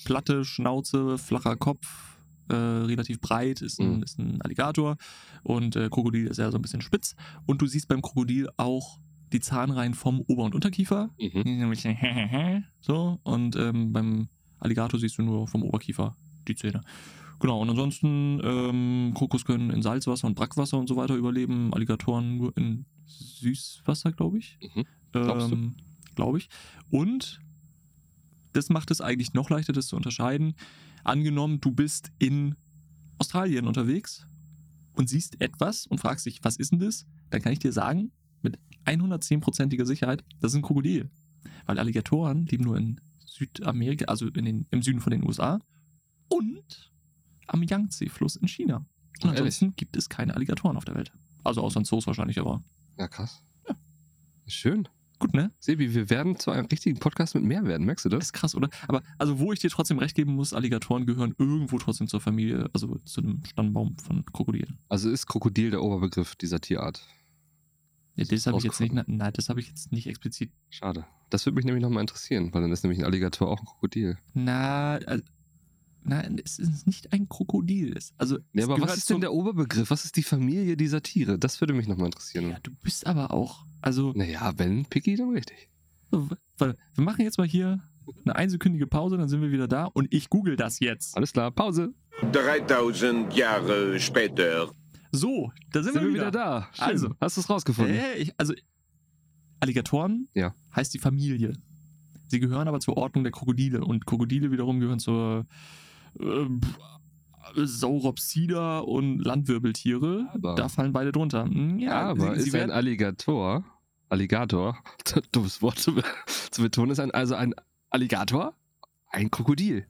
[0.05, 2.17] platte Schnauze, flacher Kopf,
[2.49, 4.03] äh, relativ breit ist ein, Mhm.
[4.03, 4.95] ist ein Alligator
[5.43, 7.15] und äh, Krokodil ist ja so ein bisschen spitz.
[7.45, 8.99] Und du siehst beim Krokodil auch
[9.31, 11.09] die Zahnreihen vom Ober- und Unterkiefer.
[11.19, 12.63] Mhm.
[12.79, 14.27] So und ähm, beim
[14.59, 16.15] Alligator siehst du nur vom Oberkiefer
[16.47, 16.81] die Zähne.
[17.39, 22.37] Genau, und ansonsten, ähm, Kokos können in Salzwasser und Brackwasser und so weiter überleben, Alligatoren
[22.37, 24.59] nur in Süßwasser, glaube ich.
[24.61, 24.85] Mhm.
[25.15, 25.75] Ähm,
[26.15, 26.49] glaube ich.
[26.91, 27.41] Und
[28.53, 30.53] das macht es eigentlich noch leichter, das zu unterscheiden.
[31.03, 32.55] Angenommen, du bist in
[33.17, 34.27] Australien unterwegs
[34.93, 37.07] und siehst etwas und fragst dich, was ist denn das?
[37.31, 38.11] Dann kann ich dir sagen,
[38.85, 41.09] 110%iger Sicherheit, das ist ein Krokodil.
[41.65, 45.59] Weil Alligatoren leben nur in Südamerika, also in den, im Süden von den USA
[46.29, 46.91] und
[47.47, 48.77] am Yangtze-Fluss in China.
[48.77, 48.85] Und
[49.19, 49.39] Ach, ehrlich?
[49.39, 51.11] ansonsten gibt es keine Alligatoren auf der Welt.
[51.43, 52.61] Also außer in Zoos wahrscheinlich, aber
[52.97, 53.43] Ja, krass.
[54.47, 54.87] Schön.
[55.19, 55.51] Gut, ne?
[55.59, 58.25] Sebi, wir werden zu einem richtigen Podcast mit Mehrwert, merkst du Das das?
[58.29, 58.69] ist krass, oder?
[58.87, 62.69] Aber also, wo ich dir trotzdem recht geben muss, Alligatoren gehören irgendwo trotzdem zur Familie,
[62.73, 64.79] also zu dem Stammbaum von Krokodilen.
[64.89, 67.07] Also ist Krokodil der Oberbegriff dieser Tierart.
[68.15, 70.51] Ja, das habe ich jetzt nicht, nein, das habe ich jetzt nicht explizit.
[70.69, 71.05] Schade.
[71.29, 74.17] Das würde mich nämlich nochmal interessieren, weil dann ist nämlich ein Alligator auch ein Krokodil.
[74.33, 75.23] Na, also,
[76.03, 77.95] nein, es ist nicht ein Krokodil.
[77.95, 79.89] Es- Also, Ja, es aber was ist denn der Oberbegriff?
[79.91, 81.39] Was ist die Familie dieser Tiere?
[81.39, 82.49] Das würde mich nochmal interessieren.
[82.49, 85.69] Ja, du bist aber auch, also, Naja, wenn Picky, dann richtig.
[86.11, 87.79] weil wir machen jetzt mal hier
[88.25, 91.15] eine einsekündige Pause, dann sind wir wieder da und ich google das jetzt.
[91.15, 91.93] Alles klar, Pause.
[92.33, 94.71] 3000 Jahre später.
[95.11, 96.67] So, da sind, Sind wir wieder da.
[96.73, 96.85] Schön.
[96.85, 97.15] Also.
[97.19, 97.95] hast du es rausgefunden?
[97.95, 98.53] Äh, ich, also,
[99.59, 100.53] Alligatoren Ja.
[100.75, 101.53] heißt die Familie.
[102.27, 105.45] Sie gehören aber zur Ordnung der Krokodile und Krokodile wiederum gehören zur
[106.19, 106.45] äh,
[107.55, 110.29] Sauropsida und Landwirbeltiere.
[110.33, 111.45] Aber- da fallen beide drunter.
[111.45, 113.65] Hm, Ja, aber sie, ist sie ein werden, Alligator,
[114.09, 114.77] Alligator,
[115.31, 115.93] dummes Wort zu,
[116.51, 117.53] zu betonen, ist ein, also ein
[117.89, 118.55] Alligator
[119.09, 119.85] ein Krokodil.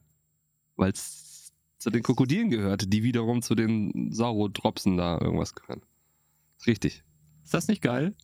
[0.76, 1.31] Weil es
[1.82, 5.82] zu den Krokodilen gehört, die wiederum zu den Saurodropsen da irgendwas gehören.
[6.66, 7.02] Richtig.
[7.44, 8.14] ist das nicht geil?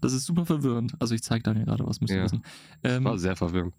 [0.00, 0.94] Das ist super verwirrend.
[0.98, 2.24] Also ich zeige Daniel gerade was, müsst ihr Ja.
[2.24, 2.42] wissen.
[2.82, 3.74] Ähm, War sehr verwirrend.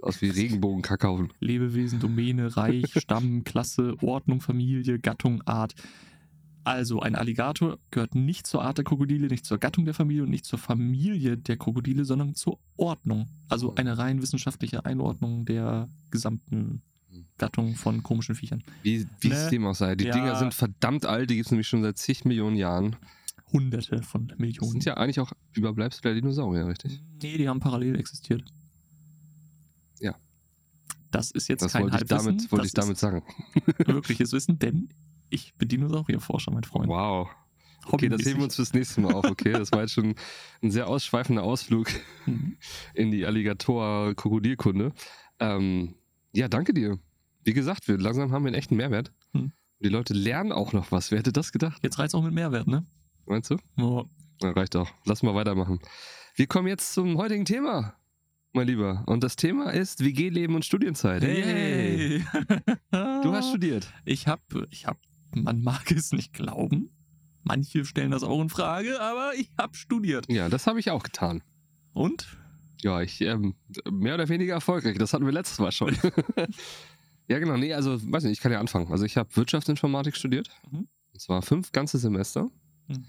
[0.00, 1.32] Aus wie Regenbogenkakaoen.
[1.40, 5.74] Lebewesen, Domäne, Reich, Stamm, Klasse, Ordnung, Familie, Gattung, Art.
[6.64, 10.30] Also ein Alligator gehört nicht zur Art der Krokodile, nicht zur Gattung der Familie und
[10.30, 13.26] nicht zur Familie der Krokodile, sondern zur Ordnung.
[13.48, 16.82] Also eine rein wissenschaftliche Einordnung der gesamten
[17.38, 18.62] Gattung von komischen Viechern.
[18.82, 19.50] Wie wie es Ne?
[19.50, 19.94] dem auch sei.
[19.94, 20.12] Die Ja.
[20.12, 22.96] Dinger sind verdammt alt, die gibt es nämlich schon seit zig Millionen Jahren.
[23.52, 24.70] Hunderte von Das Millionen.
[24.72, 27.02] sind ja eigentlich auch Überbleibsel der Dinosaurier, richtig?
[27.22, 28.44] Nee, die haben parallel existiert.
[30.00, 30.14] Ja.
[31.10, 33.22] Das ist jetzt Das kein wollte ich Halbwissen, damit, wollte das ich damit sagen.
[33.86, 34.90] wirkliches Wissen, denn
[35.30, 36.88] ich bin Dinosaurierforscher, mein Freund.
[36.88, 37.28] Wow.
[37.90, 39.52] Okay, das heben wir uns fürs nächste Mal auf, okay?
[39.52, 40.14] Das war jetzt schon
[40.62, 41.88] ein sehr ausschweifender Ausflug
[42.26, 42.58] Mhm.
[42.92, 44.92] in die Alligator-Krokodilkunde.
[45.40, 45.94] Ähm,
[46.34, 46.98] ja, danke dir.
[47.48, 49.10] Wie gesagt, wir langsam haben wir einen echten Mehrwert.
[49.32, 49.52] Hm.
[49.80, 51.10] Die Leute lernen auch noch was.
[51.10, 51.82] Wer hätte das gedacht?
[51.82, 52.84] Jetzt reizt auch mit Mehrwert, ne?
[53.24, 53.56] Meinst du?
[53.78, 54.04] Oh,
[54.42, 54.90] Na, reicht auch.
[55.06, 55.78] Lass mal weitermachen.
[56.34, 57.94] Wir kommen jetzt zum heutigen Thema,
[58.52, 59.02] mein Lieber.
[59.06, 61.22] Und das Thema ist WG-Leben und Studienzeit.
[61.22, 62.22] Yay.
[62.90, 63.94] Du hast studiert.
[64.04, 64.98] Ich hab, ich hab,
[65.34, 66.90] man mag es nicht glauben.
[67.44, 70.30] Manche stellen das auch in Frage, aber ich hab studiert.
[70.30, 71.42] Ja, das habe ich auch getan.
[71.94, 72.26] Und?
[72.82, 73.54] Ja, ich ähm,
[73.90, 74.98] mehr oder weniger erfolgreich.
[74.98, 75.96] Das hatten wir letztes Mal schon.
[77.28, 77.56] ja, genau.
[77.56, 78.90] Nee, also, weiß nicht, ich kann ja anfangen.
[78.90, 80.50] Also, ich habe Wirtschaftsinformatik studiert.
[80.70, 80.88] Mhm.
[81.12, 82.48] Und zwar fünf ganze Semester.
[82.88, 83.04] Mhm.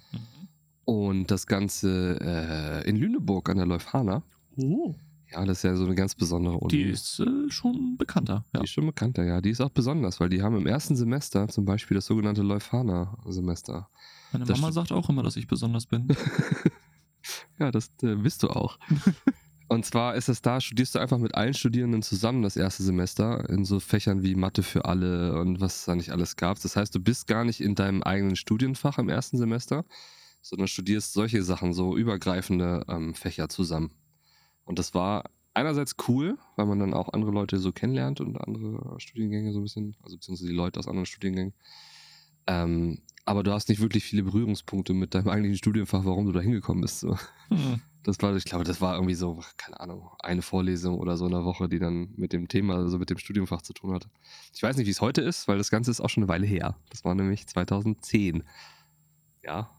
[0.85, 4.23] Und das Ganze äh, in Lüneburg an der Leuphana.
[4.57, 4.95] Oh,
[5.31, 6.69] Ja, das ist ja so eine ganz besondere Uni.
[6.69, 8.43] die ist äh, schon bekannter.
[8.53, 8.63] Die Ja.
[8.63, 9.39] ist schon bekannter, ja.
[9.41, 13.87] Die ist auch besonders, weil die haben im ersten Semester zum Beispiel das sogenannte Leuphana-Semester.
[14.31, 16.07] Meine Mama sagt auch immer, dass ich besonders bin.
[17.59, 18.79] Ja, das äh, bist du auch.
[19.69, 23.47] Und zwar ist es da, studierst du einfach mit allen Studierenden zusammen das erste Semester
[23.51, 26.59] in so Fächern wie Mathe für alle und was es da nicht alles gab.
[26.59, 29.85] Das heißt, du bist gar nicht in deinem eigenen Studienfach im ersten Semester,
[30.41, 33.91] sondern studierst solche Sachen, so übergreifende ähm, Fächer zusammen.
[34.65, 38.99] Und das war einerseits cool, weil man dann auch andere Leute so kennenlernt und andere
[38.99, 41.53] Studiengänge so ein bisschen, also beziehungsweise die Leute aus anderen Studiengängen.
[42.47, 46.41] Ähm, aber du hast nicht wirklich viele Berührungspunkte mit deinem eigentlichen Studienfach, warum du da
[46.41, 47.01] hingekommen bist.
[47.01, 47.19] So.
[47.49, 47.81] Hm.
[48.03, 51.31] Das war, ich glaube, das war irgendwie so, keine Ahnung, eine Vorlesung oder so in
[51.31, 54.09] der Woche, die dann mit dem Thema, also mit dem Studienfach zu tun hatte.
[54.53, 56.47] Ich weiß nicht, wie es heute ist, weil das Ganze ist auch schon eine Weile
[56.47, 56.77] her.
[56.89, 58.43] Das war nämlich 2010.
[59.43, 59.69] Ja,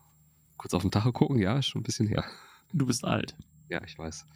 [0.59, 2.24] kurz auf den Tacho gucken, ja, ist schon ein bisschen her.
[2.74, 3.37] Du bist alt.
[3.70, 4.26] Ja, ich weiß.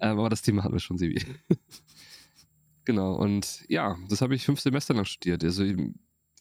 [0.00, 1.22] Ähm, aber das Thema hatten wir schon, Sebi.
[2.84, 5.44] genau, und ja, das habe ich fünf Semester lang studiert.
[5.44, 5.64] Also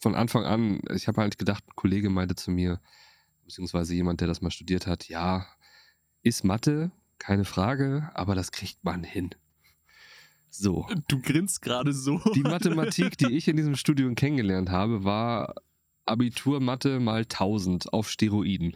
[0.01, 2.79] von Anfang an, ich habe halt gedacht, ein Kollege meinte zu mir,
[3.43, 5.45] beziehungsweise jemand, der das mal studiert hat, ja,
[6.25, 9.29] ist Mathe, keine Frage, aber das kriegt man hin.
[10.49, 10.87] So.
[11.07, 12.19] Du grinst gerade so.
[12.33, 15.55] Die Mathematik, die ich in diesem Studium kennengelernt habe, war
[16.05, 18.75] Abitur-Mathe mal 1000 auf Steroiden.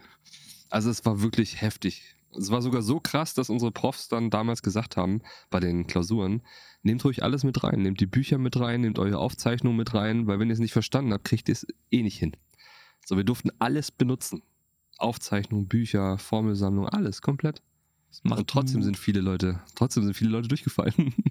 [0.68, 2.14] Also es war wirklich heftig.
[2.38, 6.42] Es war sogar so krass, dass unsere Profs dann damals gesagt haben, bei den Klausuren,
[6.82, 10.28] nehmt ruhig alles mit rein, nehmt die Bücher mit rein, nehmt eure Aufzeichnungen mit rein,
[10.28, 12.36] weil wenn ihr es nicht verstanden habt, kriegt ihr es eh nicht hin.
[13.04, 14.42] So, wir durften alles benutzen.
[15.00, 17.62] Aufzeichnung, Bücher, Formelsammlung, alles komplett.
[18.24, 21.14] Und trotzdem sind viele Leute, trotzdem sind viele Leute durchgefallen.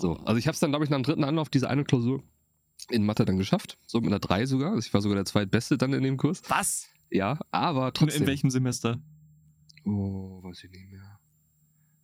[0.00, 2.22] So, also ich habe es dann, glaube ich, nach dem dritten Anlauf diese eine Klausur
[2.88, 3.78] in Mathe dann geschafft.
[3.86, 4.70] So mit einer 3 sogar.
[4.72, 6.42] Also ich war sogar der zweitbeste dann in dem Kurs.
[6.48, 6.86] Was?
[7.10, 8.22] Ja, aber In, trotzdem.
[8.22, 9.00] in welchem Semester?
[9.84, 11.18] Oh, weiß ich nicht mehr.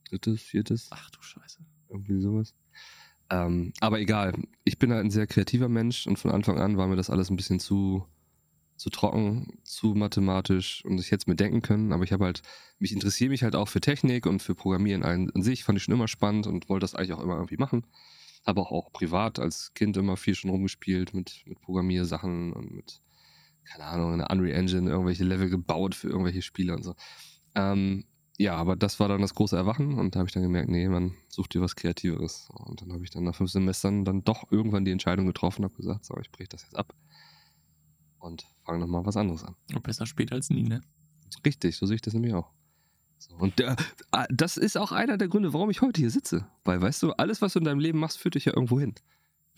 [0.09, 1.61] Drittes, viertes, Ach du Scheiße.
[1.89, 2.55] irgendwie sowas.
[3.31, 4.35] Ähm, aber egal.
[4.65, 7.31] Ich bin halt ein sehr kreativer Mensch und von Anfang an war mir das alles
[7.31, 8.07] ein bisschen zu
[8.77, 12.43] zu trocken, zu mathematisch und ich hätte es mir denken können, aber ich habe halt,
[12.79, 15.85] mich interessiere mich halt auch für Technik und für Programmieren an, an sich, fand ich
[15.85, 17.87] schon immer spannend und wollte das eigentlich auch immer irgendwie machen.
[18.45, 23.01] Habe auch, auch privat als Kind immer viel schon rumgespielt mit, mit Programmiersachen und mit,
[23.65, 26.95] keine Ahnung, in der Unreal Engine irgendwelche Level gebaut für irgendwelche Spiele und so.
[27.55, 28.05] Ähm,
[28.37, 30.89] ja, aber das war dann das große Erwachen und da habe ich dann gemerkt, nee,
[30.89, 32.49] man sucht dir was Kreativeres.
[32.53, 35.77] Und dann habe ich dann nach fünf Semestern dann doch irgendwann die Entscheidung getroffen, habe
[35.77, 36.93] gesagt, so, ich breche das jetzt ab
[38.19, 39.55] und fange nochmal was anderes an.
[39.75, 40.81] Und besser später als nie, ne?
[41.45, 42.51] Richtig, so sehe ich das nämlich auch.
[43.19, 43.75] So, und äh,
[44.13, 46.47] äh, das ist auch einer der Gründe, warum ich heute hier sitze.
[46.65, 48.95] Weil, weißt du, alles, was du in deinem Leben machst, führt dich ja irgendwo hin.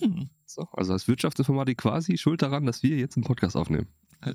[0.00, 0.28] Hm.
[0.44, 3.86] So, also als Wirtschaftsinformatik quasi schuld daran, dass wir jetzt einen Podcast aufnehmen.
[4.20, 4.34] Äh,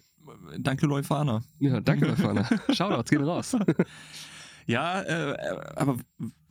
[0.59, 1.43] Danke, Leufana.
[1.59, 2.47] Ja, danke, Lefana.
[2.73, 3.55] Shoutouts gehen raus.
[4.67, 5.35] Ja, äh,
[5.75, 5.97] aber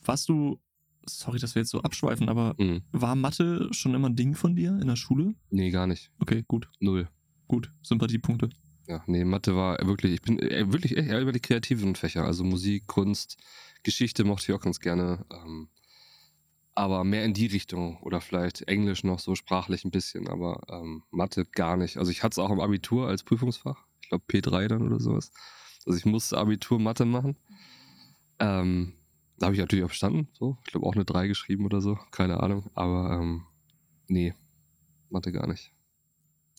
[0.05, 0.61] warst du,
[1.07, 2.83] sorry, dass wir jetzt so abschweifen, aber Mhm.
[2.91, 5.35] war Mathe schon immer ein Ding von dir in der Schule?
[5.51, 6.11] Nee, gar nicht.
[6.19, 7.09] Okay, gut, Null.
[7.51, 7.73] Gut.
[7.83, 8.49] Sympathiepunkte.
[8.87, 12.25] Ja, nee, Mathe war wirklich, ich bin äh, wirklich echt eher über die kreativen Fächer,
[12.25, 13.37] also Musik, Kunst,
[13.83, 15.27] Geschichte mochte ich auch ganz gerne.
[15.33, 15.69] Ähm,
[16.77, 21.03] aber mehr in die Richtung oder vielleicht Englisch noch so sprachlich ein bisschen, aber ähm,
[21.11, 21.97] Mathe gar nicht.
[21.97, 25.33] Also ich hatte es auch im Abitur als Prüfungsfach, ich glaube P3 dann oder sowas.
[25.87, 27.37] Also ich musste Abitur Mathe machen.
[28.39, 28.95] Ähm,
[29.39, 30.57] da habe ich natürlich auch bestanden, so.
[30.65, 32.71] Ich glaube auch eine 3 geschrieben oder so, keine Ahnung.
[32.75, 33.47] Aber ähm,
[34.07, 34.35] nee,
[35.09, 35.73] Mathe gar nicht.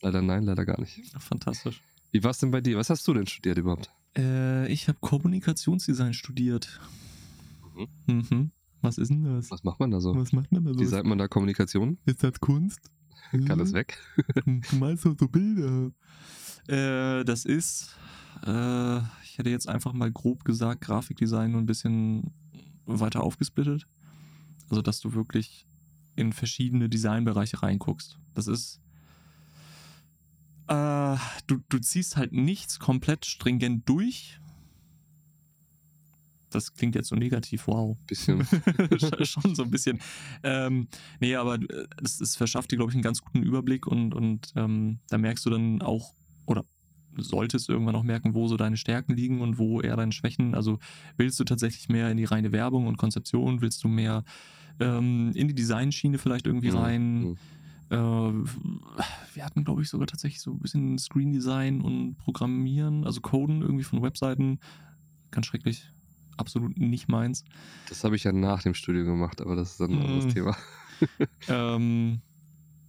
[0.01, 0.99] Leider nein, leider gar nicht.
[1.19, 1.81] Fantastisch.
[2.11, 2.77] Wie war es denn bei dir?
[2.77, 3.91] Was hast du denn studiert überhaupt?
[4.17, 6.79] Äh, ich habe Kommunikationsdesign studiert.
[8.07, 8.51] Mhm.
[8.81, 9.51] Was ist denn das?
[9.51, 10.15] Was macht man da so?
[10.15, 11.97] Was macht man da Wie sagt man da Kommunikation?
[12.05, 12.91] Ist das Kunst?
[13.31, 13.97] Kann das weg?
[14.45, 15.91] Du malst doch so Bilder.
[16.67, 17.95] Äh, das ist,
[18.45, 22.33] äh, ich hätte jetzt einfach mal grob gesagt, Grafikdesign nur ein bisschen
[22.85, 23.87] weiter aufgesplittet.
[24.69, 25.67] Also, dass du wirklich
[26.15, 28.19] in verschiedene Designbereiche reinguckst.
[28.33, 28.81] Das ist,
[30.71, 34.39] äh, du, du ziehst halt nichts komplett stringent durch.
[36.49, 37.97] Das klingt jetzt so negativ, wow.
[38.07, 38.45] Bisschen.
[39.23, 39.99] schon so ein bisschen.
[40.43, 40.87] Ähm,
[41.21, 44.51] nee, aber äh, es, es verschafft dir, glaube ich, einen ganz guten Überblick und, und
[44.55, 46.13] ähm, da merkst du dann auch,
[46.45, 46.65] oder
[47.17, 50.53] solltest irgendwann auch merken, wo so deine Stärken liegen und wo eher deine Schwächen.
[50.55, 50.79] Also
[51.17, 53.61] willst du tatsächlich mehr in die reine Werbung und Konzeption?
[53.61, 54.23] Willst du mehr
[54.79, 57.19] ähm, in die Designschiene vielleicht irgendwie Mhm, rein?
[57.21, 57.37] mhm.
[57.91, 57.95] Äh,
[59.33, 63.61] wir hatten, glaube ich, sogar tatsächlich so ein bisschen Screen Design und Programmieren, also Coden
[63.61, 64.59] irgendwie von Webseiten.
[65.31, 65.89] Ganz schrecklich.
[66.37, 67.43] Absolut nicht meins.
[67.89, 70.29] Das habe ich ja nach dem Studium gemacht, aber das ist dann ein anderes Mhm.
[70.29, 70.57] Thema.
[71.47, 72.21] Ähm,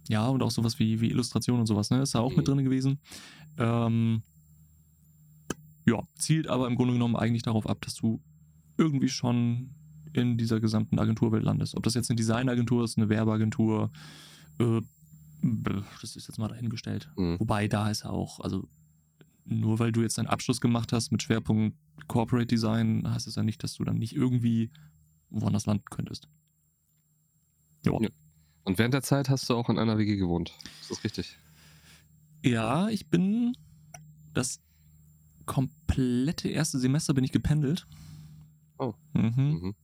[0.07, 2.01] ja, und auch sowas wie, wie Illustration und sowas, ne?
[2.01, 2.51] Ist da auch mit Mhm.
[2.51, 2.99] drin gewesen.
[3.57, 4.21] Ähm,
[5.85, 8.21] ja, zielt aber im Grunde genommen eigentlich darauf ab, dass du
[8.77, 9.71] irgendwie schon
[10.13, 11.75] in dieser gesamten Agenturwelt landest.
[11.75, 13.91] Ob das jetzt eine Designagentur ist, eine Werbeagentur,
[14.59, 14.81] äh,
[16.01, 17.09] das ist jetzt mal dahingestellt.
[17.17, 17.39] Mhm.
[17.39, 18.67] Wobei da ist ja auch, also
[19.45, 23.43] nur weil du jetzt deinen Abschluss gemacht hast mit Schwerpunkt Corporate Design, heißt es ja
[23.43, 24.71] nicht, dass du dann nicht irgendwie
[25.29, 26.27] woanders landen könntest.
[27.85, 27.93] Ja.
[27.99, 28.09] Ja.
[28.63, 30.53] Und während der Zeit hast du auch in einer WG gewohnt.
[30.81, 31.37] Ist das richtig?
[32.43, 33.57] Ja, ich bin
[34.33, 34.61] das
[35.45, 37.85] komplette erste Semester bin ich gependelt.
[38.77, 38.93] Oh.
[39.13, 39.33] Mhm.
[39.35, 39.75] Mhm.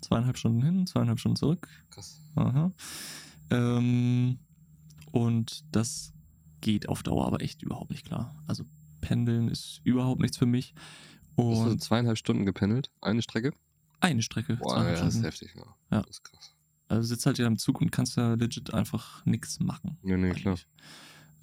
[0.00, 1.68] Zweieinhalb Stunden hin, zweieinhalb Stunden zurück.
[1.90, 2.20] Krass.
[2.34, 2.72] Aha.
[3.52, 4.38] Ähm,
[5.10, 6.12] und das
[6.60, 8.34] geht auf Dauer aber echt überhaupt nicht klar.
[8.46, 8.64] Also
[9.00, 10.74] Pendeln ist überhaupt nichts für mich.
[11.36, 12.90] Hast du Und zweieinhalb Stunden gependelt?
[13.00, 13.52] Eine Strecke?
[14.00, 14.56] eine Strecke.
[14.56, 15.54] Boah, ja, das ist heftig.
[15.54, 15.62] Ja.
[15.92, 16.00] Ja.
[16.02, 16.56] Das ist krass.
[16.88, 19.96] Also sitzt halt ja im Zug und kannst ja legit einfach nichts machen.
[20.02, 20.54] Ja, nee, klar.
[20.54, 20.66] eigentlich.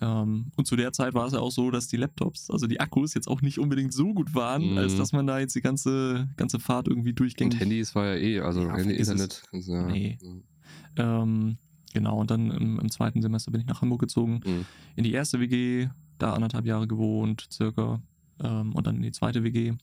[0.02, 2.80] Ähm, und zu der Zeit war es ja auch so, dass die Laptops, also die
[2.82, 4.78] Akkus jetzt auch nicht unbedingt so gut waren, Mhm.
[4.78, 7.54] als dass man da jetzt die ganze, ganze Fahrt irgendwie durchgängig.
[7.54, 8.96] Und Handys war ja eh, also Ja, Handy.
[8.96, 9.42] Internet.
[9.52, 10.18] du Ja, Nee.
[10.22, 10.44] Mhm.
[10.98, 11.58] Ähm,
[11.94, 14.66] genau, und dann im, im zweiten Semester bin ich nach Hamburg gezogen, Mhm.
[14.96, 18.02] in die erste WG, da anderthalb Jahre gewohnt, circa,
[18.44, 19.74] ähm, und dann in die zweite WG.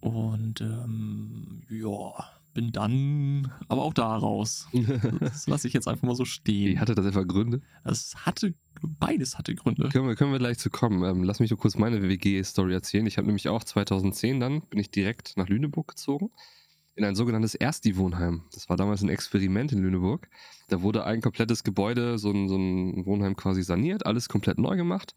[0.00, 2.12] Und ähm, ja,
[2.54, 4.68] bin dann aber auch da raus.
[5.20, 6.80] Das lasse ich jetzt einfach mal so stehen.
[6.80, 7.62] Hatte das etwa Gründe?
[7.84, 8.54] Das hatte,
[8.98, 9.88] beides hatte Gründe.
[9.90, 11.04] Können wir, können wir gleich zu kommen.
[11.04, 13.06] Ähm, lass mich nur kurz meine WG-Story erzählen.
[13.06, 16.30] Ich habe nämlich auch 2010 dann, bin ich direkt nach Lüneburg gezogen.
[16.94, 18.42] In ein sogenanntes Ersti-Wohnheim.
[18.52, 20.28] Das war damals ein Experiment in Lüneburg.
[20.68, 24.76] Da wurde ein komplettes Gebäude, so ein, so ein Wohnheim quasi saniert, alles komplett neu
[24.76, 25.14] gemacht,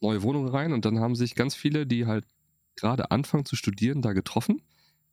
[0.00, 2.24] neue Wohnungen rein und dann haben sich ganz viele, die halt
[2.76, 4.62] gerade anfangen zu studieren, da getroffen.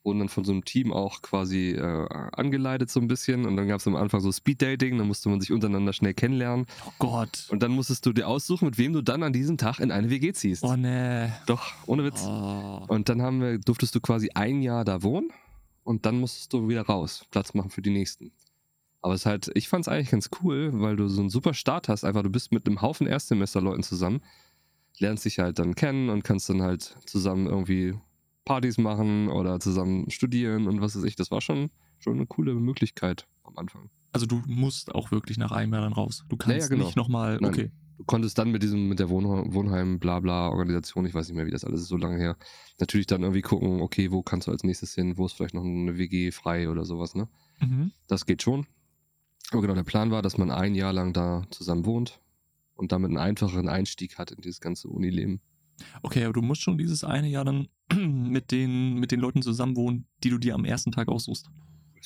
[0.03, 3.67] Wurden dann von so einem Team auch quasi äh, angeleitet so ein bisschen und dann
[3.67, 6.67] gab es am Anfang so Speed-Dating, da musste man sich untereinander schnell kennenlernen.
[6.85, 7.47] Oh Gott.
[7.49, 10.11] Und dann musstest du dir aussuchen, mit wem du dann an diesem Tag in eine
[10.11, 10.63] WG ziehst.
[10.63, 11.35] Oh ne.
[11.47, 12.23] Doch, ohne Witz.
[12.23, 12.85] Oh.
[12.87, 15.31] Und dann haben wir, durftest du quasi ein Jahr da wohnen
[15.85, 18.33] und dann musstest du wieder raus, Platz machen für die nächsten.
[19.01, 21.53] Aber es ist halt, ich fand es eigentlich ganz cool, weil du so einen super
[21.53, 22.03] Start hast.
[22.03, 24.21] Einfach, du bist mit einem Haufen Erstsemesterleuten zusammen.
[24.97, 27.93] lernst dich halt dann kennen und kannst dann halt zusammen irgendwie
[28.45, 31.15] Partys machen oder zusammen studieren und was weiß ich.
[31.15, 31.69] Das war schon,
[31.99, 33.91] schon eine coole Möglichkeit am Anfang.
[34.11, 36.25] Also du musst auch wirklich nach einem Jahr dann raus.
[36.29, 36.85] Du kannst ja, genau.
[36.85, 37.69] nicht nochmal, okay.
[37.97, 41.35] Du konntest dann mit diesem, mit der Wohn Wohnheim, bla bla Organisation, ich weiß nicht
[41.35, 42.37] mehr, wie das alles ist, so lange her,
[42.79, 45.63] natürlich dann irgendwie gucken, okay, wo kannst du als nächstes hin, wo ist vielleicht noch
[45.63, 47.29] eine WG frei oder sowas, ne?
[47.61, 47.91] Mhm.
[48.07, 48.67] Das geht schon.
[49.51, 52.19] Aber genau, der Plan war, dass man ein Jahr lang da zusammen wohnt
[52.75, 55.39] und damit einen einfacheren Einstieg hat in dieses ganze Unileben.
[56.01, 60.07] Okay, aber du musst schon dieses eine Jahr dann mit den, mit den Leuten zusammenwohnen,
[60.23, 61.49] die du dir am ersten Tag aussuchst.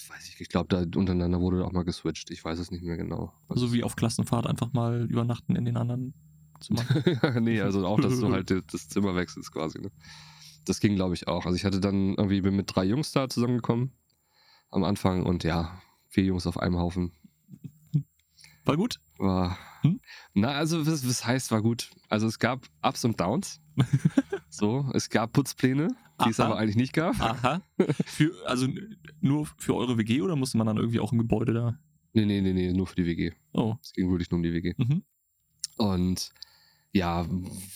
[0.07, 2.31] Weiß ich, ich glaube, da untereinander wurde auch mal geswitcht.
[2.31, 3.33] Ich weiß es nicht mehr genau.
[3.47, 6.13] Also wie auf Klassenfahrt einfach mal übernachten in den anderen
[6.59, 6.85] Zimmern.
[7.43, 9.79] nee, also auch, dass du halt das Zimmer wechselst quasi.
[9.79, 9.91] Ne?
[10.65, 11.45] Das ging, glaube ich, auch.
[11.45, 13.91] Also ich hatte dann irgendwie, bin mit drei Jungs da zusammengekommen
[14.69, 17.12] am Anfang und ja, vier Jungs auf einem Haufen.
[18.65, 18.99] War gut?
[19.17, 19.57] War.
[19.81, 19.99] Hm?
[20.33, 21.89] Na, also was, was heißt, war gut.
[22.07, 23.62] Also es gab Ups und Downs.
[24.49, 25.88] so, es gab Putzpläne,
[26.25, 27.19] die es aber eigentlich nicht gab.
[27.19, 27.62] Aha.
[28.05, 28.67] Für, also
[29.21, 31.79] nur für eure WG oder musste man dann irgendwie auch im Gebäude da?
[32.13, 33.32] Nee, nee, nee, nee, nur für die WG.
[33.53, 33.75] Oh.
[33.82, 34.73] Es ging wirklich nur um die WG.
[34.77, 35.03] Mhm.
[35.77, 36.32] Und
[36.91, 37.27] ja,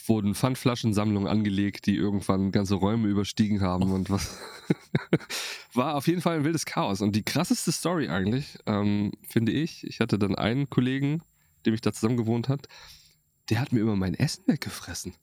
[0.07, 4.39] wurden Pfandflaschensammlungen angelegt, die irgendwann ganze Räume überstiegen haben und was.
[5.73, 7.01] War auf jeden Fall ein wildes Chaos.
[7.01, 11.21] Und die krasseste Story eigentlich, ähm, finde ich, ich hatte dann einen Kollegen,
[11.65, 12.67] dem ich da zusammen gewohnt hat,
[13.49, 15.13] der hat mir immer mein Essen weggefressen.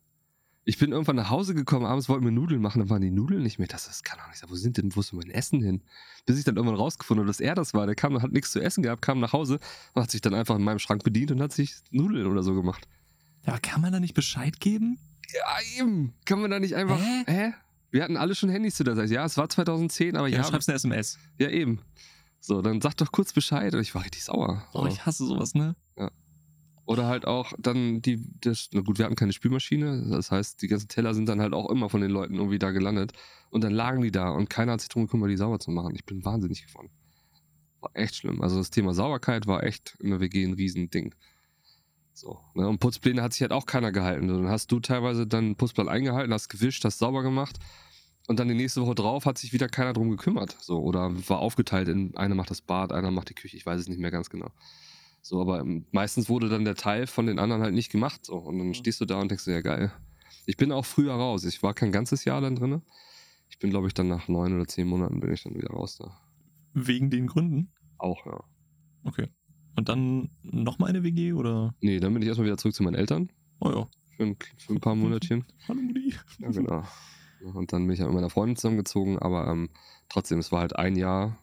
[0.65, 3.43] Ich bin irgendwann nach Hause gekommen, abends wollten wir Nudeln machen, dann waren die Nudeln
[3.43, 3.67] nicht mehr.
[3.69, 4.51] Das, das kann doch nicht sein.
[4.51, 5.83] Wo sind denn, wo ist denn mein Essen hin?
[6.27, 7.87] Bis ich dann irgendwann rausgefunden habe, dass er das war.
[7.87, 9.59] Der kam, hat nichts zu essen gehabt, kam nach Hause
[9.95, 12.55] und hat sich dann einfach in meinem Schrank bedient und hat sich Nudeln oder so
[12.55, 12.87] gemacht.
[13.47, 14.99] Ja, aber kann man da nicht Bescheid geben?
[15.33, 16.13] Ja, eben.
[16.27, 16.99] Kann man da nicht einfach.
[17.01, 17.25] Hä?
[17.27, 17.53] Hä?
[17.91, 19.11] Wir hatten alle schon Handys zu der Zeit.
[19.11, 20.43] Ja, es war 2010, aber Ja, ja.
[20.43, 21.19] du schreibst eine SMS.
[21.39, 21.81] Ja, eben.
[22.39, 23.75] So, dann sag doch kurz Bescheid.
[23.75, 24.67] Und ich war richtig sauer.
[24.73, 25.75] Oh, ich hasse sowas, ne?
[26.87, 28.21] Oder halt auch dann die.
[28.41, 30.09] Das, na gut, wir hatten keine Spülmaschine.
[30.11, 32.71] Das heißt, die ganzen Teller sind dann halt auch immer von den Leuten irgendwie da
[32.71, 33.13] gelandet.
[33.51, 35.95] Und dann lagen die da und keiner hat sich drum gekümmert, die sauber zu machen.
[35.95, 36.91] Ich bin wahnsinnig geworden.
[37.81, 38.43] War echt schlimm.
[38.43, 41.15] Also das Thema Sauberkeit war echt in der WG ein Riesending.
[42.13, 42.39] So.
[42.55, 42.69] Ne?
[42.69, 44.29] Und Putzpläne hat sich halt auch keiner gehalten.
[44.29, 47.59] Dann hast du teilweise dann einen Putzplan eingehalten, hast gewischt, hast sauber gemacht.
[48.27, 50.57] Und dann die nächste Woche drauf hat sich wieder keiner drum gekümmert.
[50.61, 50.79] So.
[50.81, 53.57] Oder war aufgeteilt in einer macht das Bad, einer macht die Küche.
[53.57, 54.51] Ich weiß es nicht mehr ganz genau.
[55.23, 58.25] So, aber meistens wurde dann der Teil von den anderen halt nicht gemacht.
[58.25, 58.37] So.
[58.37, 59.93] Und dann stehst du da und denkst dir, ja geil.
[60.47, 61.45] Ich bin auch früher raus.
[61.45, 62.83] Ich war kein ganzes Jahr dann drin.
[63.49, 65.97] Ich bin, glaube ich, dann nach neun oder zehn Monaten bin ich dann wieder raus
[65.99, 66.17] da.
[66.73, 67.73] Wegen den Gründen?
[67.99, 68.43] Auch, ja.
[69.05, 69.29] Okay.
[69.77, 71.75] Und dann nochmal eine WG oder?
[71.81, 73.31] Nee, dann bin ich erstmal wieder zurück zu meinen Eltern.
[73.61, 73.89] Oh ja.
[74.17, 75.45] Für ein, für ein paar Monatchen.
[75.69, 76.15] Hallo Mutti.
[76.39, 76.85] Ja, genau.
[77.55, 79.71] Und dann bin ich halt mit meiner Freundin zusammengezogen, aber ähm,
[80.09, 81.39] trotzdem, es war halt ein Jahr.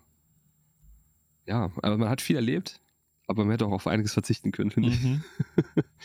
[1.46, 2.82] Ja, aber man hat viel erlebt,
[3.28, 5.04] aber man hätte auch auf einiges verzichten können, finde ich.
[5.04, 5.22] Mhm.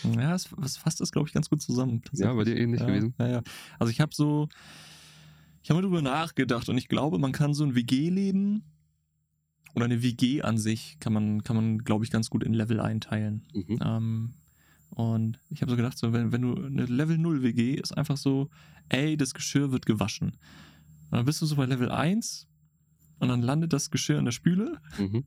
[0.18, 2.02] ja, es, es fasst das, glaube ich, ganz gut zusammen.
[2.12, 3.14] Ja, bei dir ähnlich ja, gewesen.
[3.18, 3.42] Ja, ja.
[3.78, 4.48] Also ich habe so,
[5.62, 8.64] ich habe mal drüber nachgedacht und ich glaube, man kann so ein WG-Leben
[9.74, 12.80] oder eine WG an sich kann man, kann man, glaube ich, ganz gut in Level
[12.80, 13.46] einteilen.
[13.54, 13.78] Mhm.
[13.82, 14.34] Ähm,
[14.90, 18.16] und ich habe so gedacht, so, wenn, wenn du eine Level 0 WG ist einfach
[18.16, 18.50] so,
[18.88, 20.32] ey, das Geschirr wird gewaschen.
[21.10, 22.48] Und dann bist du so bei Level 1
[23.20, 25.24] und dann landet das Geschirr in der Spüle Mhm.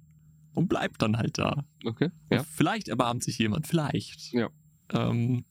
[0.55, 1.63] Und bleibt dann halt da.
[1.85, 2.43] Okay, ja.
[2.43, 4.31] Vielleicht erbarmt sich jemand, vielleicht.
[4.33, 4.49] Ja.
[4.93, 5.45] Ähm,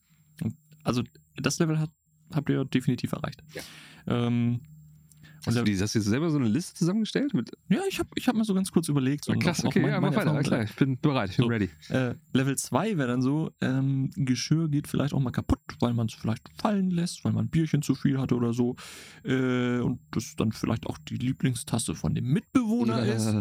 [0.83, 1.03] also
[1.37, 1.91] das Level hat,
[2.33, 3.41] habt ihr definitiv erreicht.
[3.53, 3.61] Ja.
[4.07, 4.59] Ähm,
[5.47, 7.35] Hast du, die, hast du jetzt selber so eine Liste zusammengestellt?
[7.35, 9.29] Mit, ja, ich habe ich hab mir so ganz kurz überlegt.
[9.29, 10.41] auch- auch okay, mein- ja, mach weiter.
[10.41, 11.49] Klar, ich bin bereit, ich bin So.
[11.49, 11.69] ready.
[11.89, 16.07] Äh, Level 2 wäre dann so, ähm, Geschirr geht vielleicht auch mal kaputt, weil man
[16.07, 18.75] es vielleicht fallen lässt, weil man ein Bierchen zu viel hatte oder so.
[19.23, 23.31] Äh, und das dann vielleicht auch die Lieblingstasse von dem Mitbewohner ist.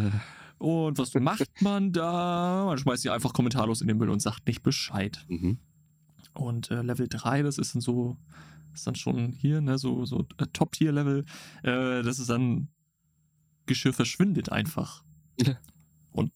[0.59, 2.65] Und was macht man da?
[2.67, 5.25] Man schmeißt sie einfach kommentarlos in den Müll und sagt nicht Bescheid.
[5.29, 5.59] mhm.
[6.33, 8.17] Und äh, Level 3, das ist dann so,
[8.73, 11.25] ist dann schon hier, ne, so, so äh, Top-Tier-Level.
[11.63, 12.69] Äh, das ist dann,
[13.67, 15.05] Geschirr verschwindet einfach.
[15.41, 15.57] Ja.
[16.11, 16.33] Und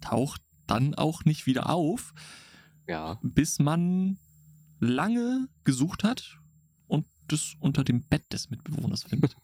[0.00, 2.12] taucht dann auch nicht wieder auf,
[2.88, 3.20] Ja.
[3.22, 4.18] bis man
[4.80, 6.38] lange gesucht hat
[6.88, 9.36] und das unter dem Bett des Mitbewohners findet.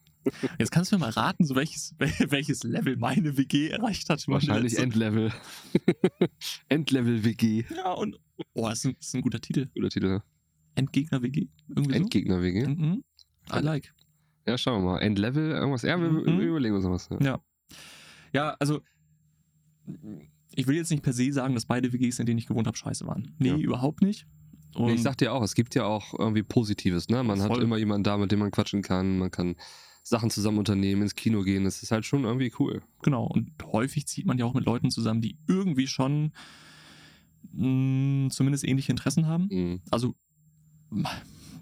[0.59, 4.27] Jetzt kannst du mir mal raten, so welches, wel- welches Level meine WG erreicht hat.
[4.29, 5.33] Wahrscheinlich Letzte- Endlevel.
[6.69, 7.65] Endlevel WG.
[7.75, 8.19] Ja, und.
[8.55, 9.69] Oh, das ist ein, das ist ein guter Titel.
[9.75, 10.07] Guter Titel.
[10.09, 10.23] ne?
[10.75, 11.49] Endgegner WG.
[11.69, 11.95] Irgendwie.
[11.95, 12.67] Endgegner WG.
[12.67, 13.03] Mhm.
[13.53, 13.95] I like.
[14.47, 14.99] Ja, schauen wir mal.
[15.01, 15.83] Endlevel, irgendwas.
[15.83, 16.41] Ja, wir, Mhm.
[16.41, 17.09] überlegen uns noch was.
[17.11, 17.19] Ja.
[17.21, 17.41] Ja.
[18.33, 18.81] Ja, also.
[20.55, 22.77] Ich will jetzt nicht per se sagen, dass beide WGs, in denen ich gewohnt habe,
[22.77, 23.35] scheiße waren.
[23.39, 23.57] Nee, Ja.
[23.57, 24.27] überhaupt nicht.
[24.77, 27.23] Und ich sag dir auch, es gibt ja auch irgendwie Positives, ne?
[27.23, 27.63] Man hat Voll.
[27.63, 29.57] immer jemanden da, mit dem man quatschen kann, man kann
[30.03, 32.83] Sachen zusammen unternehmen, ins Kino gehen, das ist halt schon irgendwie cool.
[33.03, 36.33] Genau, und häufig zieht man ja auch mit Leuten zusammen, die irgendwie schon
[37.53, 39.49] mh, zumindest ähnliche Interessen haben.
[39.51, 39.81] Mhm.
[39.91, 40.15] Also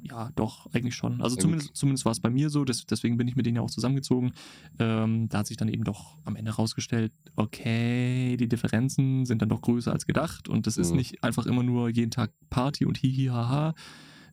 [0.06, 1.22] Ja, doch, eigentlich schon.
[1.22, 3.62] Also zumindest, zumindest war es bei mir so, des, deswegen bin ich mit denen ja
[3.62, 4.32] auch zusammengezogen.
[4.78, 9.48] Ähm, da hat sich dann eben doch am Ende rausgestellt, okay, die Differenzen sind dann
[9.48, 10.96] doch größer als gedacht und das ist Mhm.
[10.96, 13.74] nicht einfach immer nur jeden Tag Party und hihi haha.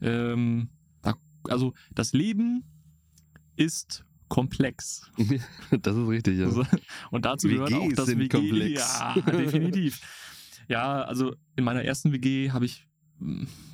[0.02, 0.70] Ähm,
[1.02, 1.16] da,
[1.48, 2.64] also das Leben
[3.56, 5.10] ist komplex.
[5.82, 6.46] das ist richtig, ja.
[6.48, 6.66] Also,
[7.12, 8.30] und dazu gehört auch WGs das sind WG.
[8.30, 9.00] komplex.
[9.00, 10.02] Ja, definitiv.
[10.68, 12.88] ja, also in meiner ersten WG habe ich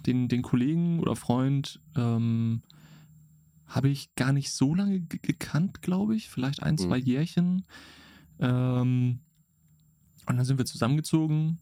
[0.05, 2.61] den, den Kollegen oder Freund ähm,
[3.65, 6.29] habe ich gar nicht so lange ge- gekannt, glaube ich.
[6.29, 7.05] Vielleicht ein, zwei Mhm.
[7.05, 7.65] Jährchen.
[8.39, 9.19] Ähm,
[10.25, 11.59] und dann sind wir zusammengezogen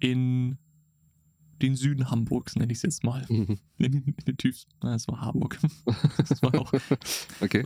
[0.00, 0.58] in
[1.62, 3.24] den Süden Hamburgs, nenne ich es jetzt mal.
[3.30, 3.58] Mhm.
[3.78, 4.14] In, den-.
[4.82, 5.58] Na, es war Hamburg.
[6.28, 6.72] Das war auch
[7.40, 7.64] okay.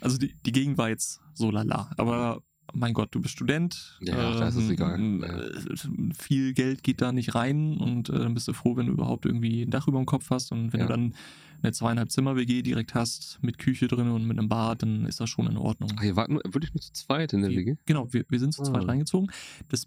[0.00, 2.42] also die, die Gegend war jetzt so lala, aber
[2.74, 3.98] mein Gott, du bist Student.
[4.00, 4.98] Ja, da ist es egal.
[5.22, 8.92] äh, Viel Geld geht da nicht rein und äh, dann bist du froh, wenn du
[8.92, 10.86] überhaupt irgendwie ein Dach über dem Kopf hast und wenn Ja.
[10.86, 11.14] du dann
[11.62, 15.20] eine zweieinhalb Zimmer WG direkt hast mit Küche drin und mit einem Bad, dann ist
[15.20, 15.90] das schon in Ordnung.
[15.96, 17.76] Ach, ihr wart nur, wirklich nur zu zweit in der Wir- WG?
[17.86, 18.86] Genau, wir, wir sind zu zweit Ah.
[18.88, 19.30] reingezogen.
[19.68, 19.86] Das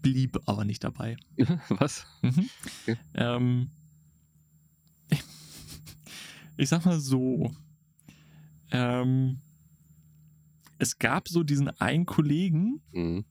[0.00, 1.16] blieb aber nicht dabei.
[1.70, 2.06] Was?
[2.22, 2.48] Mhm.
[2.82, 2.96] Okay.
[3.14, 3.70] Ähm,
[6.56, 7.52] ich sag mal so.
[8.70, 9.38] Ähm,
[10.78, 13.24] es gab so diesen einen Kollegen, Mhm.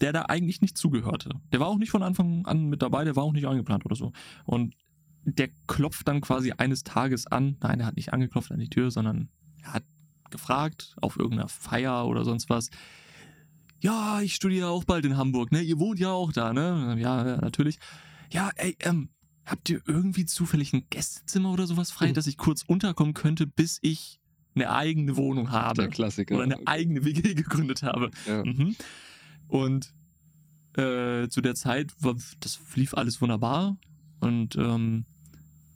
[0.00, 1.30] der da eigentlich nicht zugehörte.
[1.52, 3.94] Der war auch nicht von Anfang an mit dabei, der war auch nicht eingeplant oder
[3.96, 4.12] so.
[4.44, 4.74] Und
[5.24, 7.56] der klopft dann quasi eines Tages an.
[7.60, 9.28] Nein, er hat nicht angeklopft an die Tür, sondern
[9.62, 9.84] er hat
[10.30, 12.70] gefragt auf irgendeiner Feier oder sonst was.
[13.80, 15.60] Ja, ich studiere auch bald in Hamburg, ne?
[15.60, 16.96] Ihr wohnt ja auch da, ne?
[16.98, 17.78] Ja, natürlich.
[18.32, 19.10] Ja, ey, ähm,
[19.44, 22.14] habt ihr irgendwie zufällig ein Gästezimmer oder sowas frei, Mhm.
[22.14, 24.20] dass ich kurz unterkommen könnte, bis ich
[24.54, 25.82] eine eigene Wohnung habe?
[25.82, 26.34] Der Klassiker.
[26.34, 28.10] Oder eine eigene WG gegründet habe.
[28.26, 28.44] ja.
[28.44, 28.76] Mhm.
[29.48, 29.92] Und
[30.76, 33.76] äh, zu der Zeit, war, das lief alles wunderbar.
[34.20, 35.04] Und ähm,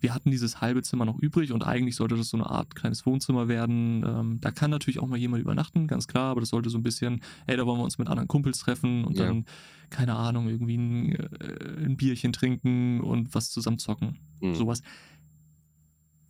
[0.01, 3.05] wir hatten dieses halbe Zimmer noch übrig und eigentlich sollte das so eine Art kleines
[3.07, 4.05] Wohnzimmer werden.
[4.07, 6.83] Ähm, da kann natürlich auch mal jemand übernachten, ganz klar, aber das sollte so ein
[6.83, 9.27] bisschen, hey, da wollen wir uns mit anderen Kumpels treffen und Ja.
[9.27, 9.47] dann,
[9.91, 14.19] keine Ahnung, irgendwie ein, äh, ein Bierchen trinken und was zusammen zocken.
[14.41, 14.55] Mhm.
[14.55, 14.83] Sowas.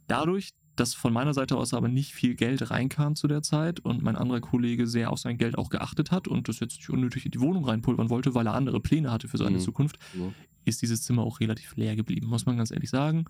[0.06, 4.02] Dadurch, dass von meiner Seite aus aber nicht viel Geld reinkam zu der Zeit und
[4.02, 7.24] mein anderer Kollege sehr auf sein Geld auch geachtet hat und das jetzt nicht unnötig
[7.24, 9.60] in die Wohnung reinpulvern wollte, weil er andere Pläne hatte für seine Mhm.
[9.62, 10.32] Zukunft, Ja.
[10.64, 13.24] ist dieses Zimmer auch relativ leer geblieben, muss man ganz ehrlich sagen.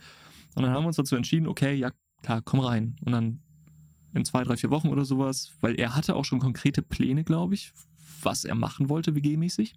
[0.56, 2.96] Und dann haben wir uns dazu entschieden, okay, ja klar, komm rein.
[3.04, 3.40] Und dann
[4.14, 7.54] in zwei, drei, vier Wochen oder sowas, weil er hatte auch schon konkrete Pläne, glaube
[7.54, 7.72] ich,
[8.22, 9.74] was er machen wollte, WG-mäßig.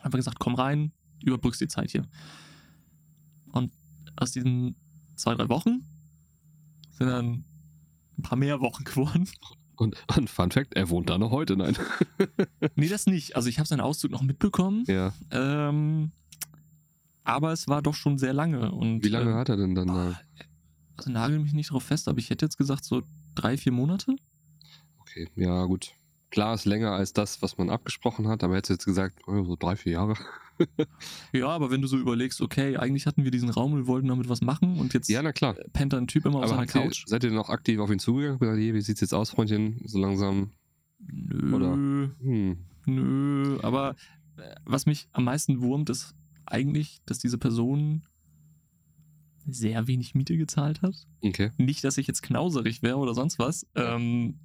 [0.00, 2.06] Haben wir gesagt, komm rein, überbrückst die Zeit hier.
[3.52, 3.70] Und
[4.16, 4.76] aus diesen
[5.16, 5.84] zwei, drei Wochen
[7.00, 7.44] sind dann
[8.18, 9.28] ein paar mehr Wochen geworden.
[9.76, 11.76] Und, und Fun Fact, er wohnt da noch heute, nein.
[12.76, 13.34] Nee, das nicht.
[13.34, 14.84] Also ich habe seinen Auszug noch mitbekommen.
[14.86, 15.12] ja.
[15.30, 16.12] Ähm,
[17.24, 18.72] aber es war doch schon sehr lange.
[18.72, 20.44] Und, Wie lange ähm, hat er denn dann boah, da?
[20.96, 23.02] Also nagel mich nicht drauf fest, aber ich hätte jetzt gesagt so
[23.34, 24.16] drei, vier Monate.
[24.98, 25.94] Okay, ja, gut.
[26.30, 29.44] Klar ist länger als das, was man abgesprochen hat, aber hättest du jetzt gesagt, oh,
[29.44, 30.14] so drei, vier Jahre.
[31.32, 34.28] Ja, aber wenn du so überlegst, okay, eigentlich hatten wir diesen Raum, wir wollten damit
[34.28, 35.54] was machen und jetzt Ja, na klar.
[35.72, 37.04] pennt da ein Typ immer auf Aber seiner habt ihr, Couch.
[37.06, 38.38] seid ihr denn auch aktiv auf ihn zugegangen?
[38.38, 39.80] Gesagt, hey, wie sieht's jetzt aus, Freundchen?
[39.86, 40.50] So langsam.
[40.98, 42.58] Nö, Oder- Hm.
[42.84, 43.58] nö.
[43.62, 43.96] Aber
[44.36, 46.14] äh, was mich am meisten wurmt, ist
[46.44, 48.02] eigentlich, dass diese Person
[49.46, 51.06] sehr wenig Miete gezahlt hat.
[51.22, 51.52] Okay.
[51.56, 53.66] Nicht, dass ich jetzt knauserig wäre oder sonst was.
[53.74, 54.38] Ähm,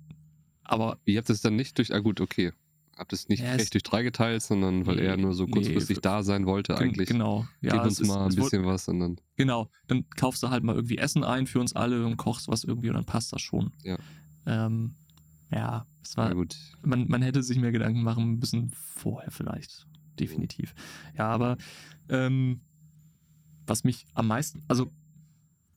[0.66, 2.52] aber Ihr habt es dann nicht durch, ah gut, okay.
[2.98, 5.98] Habt es nicht Ja, recht durch drei geteilt, sondern weil er nur so Nee, kurzfristig
[5.98, 7.10] f- da sein wollte, gen- eigentlich.
[7.10, 7.46] genau.
[7.60, 9.18] Ja, Gib uns ist- mal ein bisschen was und dann.
[9.36, 12.64] Genau, dann kaufst du halt mal irgendwie Essen ein für uns alle und kochst was
[12.64, 13.74] irgendwie und dann passt das schon.
[13.84, 13.98] Ja.
[14.46, 14.96] Ähm,
[15.52, 16.56] ja, es war, Na gut.
[16.84, 19.86] man, man hätte sich mehr Gedanken machen müssen vorher vielleicht.
[20.18, 20.74] Definitiv.
[21.18, 21.58] Ja, aber
[22.08, 22.62] ähm,
[23.68, 24.90] was mich am meisten, also,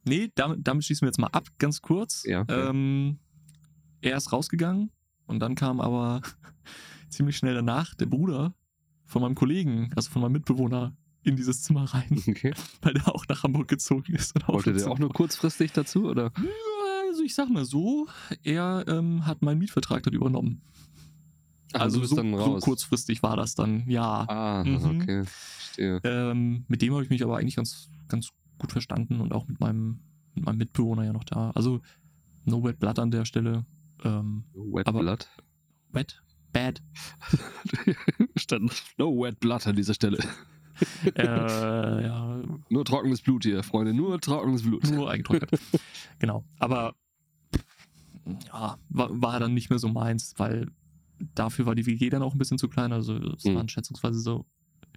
[0.05, 2.23] nee, damit, damit schließen wir jetzt mal ab, ganz kurz.
[2.25, 2.69] Ja, ja.
[2.71, 3.19] Ähm,
[4.01, 4.91] er ist rausgegangen
[5.27, 6.21] und dann kam aber
[7.09, 8.55] ziemlich schnell danach der Bruder
[9.05, 12.53] von meinem Kollegen, also von meinem Mitbewohner, in dieses Zimmer rein, Okay.
[12.83, 14.35] weil der auch nach Hamburg gezogen ist.
[14.37, 16.33] Und Wollte der Zimmer auch nur kurzfristig dazu, oder?
[17.09, 18.07] also ich sag mal so,
[18.45, 20.61] er ähm, hat meinen Mietvertrag dann übernommen.
[21.75, 24.27] Ach, also so, so kurzfristig war das dann, ja.
[24.29, 25.01] Ah, Mhm.
[25.03, 25.25] okay.
[25.25, 26.01] Verstehe.
[26.05, 29.61] Ähm, mit dem habe ich mich aber eigentlich ganz, ganz gut verstanden und auch mit
[29.61, 30.01] meinem,
[30.35, 31.51] mit meinem Mitbewohner ja noch da.
[31.51, 31.81] Also
[32.45, 33.65] no wet blood an der Stelle.
[34.05, 35.29] Ähm, Wet aber- Blood.
[35.93, 36.23] wet,
[36.53, 36.83] bad.
[38.37, 40.19] Stand no wet blood an dieser Stelle.
[41.17, 42.41] äh, ja,
[42.71, 43.93] Nur trockenes Blut hier, Freunde.
[43.95, 44.89] Nur trockenes Blut.
[44.91, 45.61] nur eingetrocknet.
[46.19, 46.45] genau.
[46.59, 46.95] Aber
[48.47, 50.69] ja, war, war dann nicht mehr so meins, weil
[51.35, 52.93] dafür war die WG dann auch ein bisschen zu klein.
[52.93, 53.55] Also es Mhm.
[53.57, 54.47] waren schätzungsweise so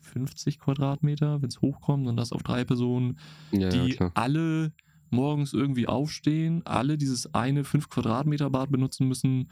[0.02, 3.18] 50 Quadratmeter, wenn es hochkommt und das auf drei Personen,
[3.52, 4.74] Ja, die ja, alle
[5.12, 9.52] morgens irgendwie aufstehen, alle dieses eine 5 Quadratmeter Bad benutzen müssen.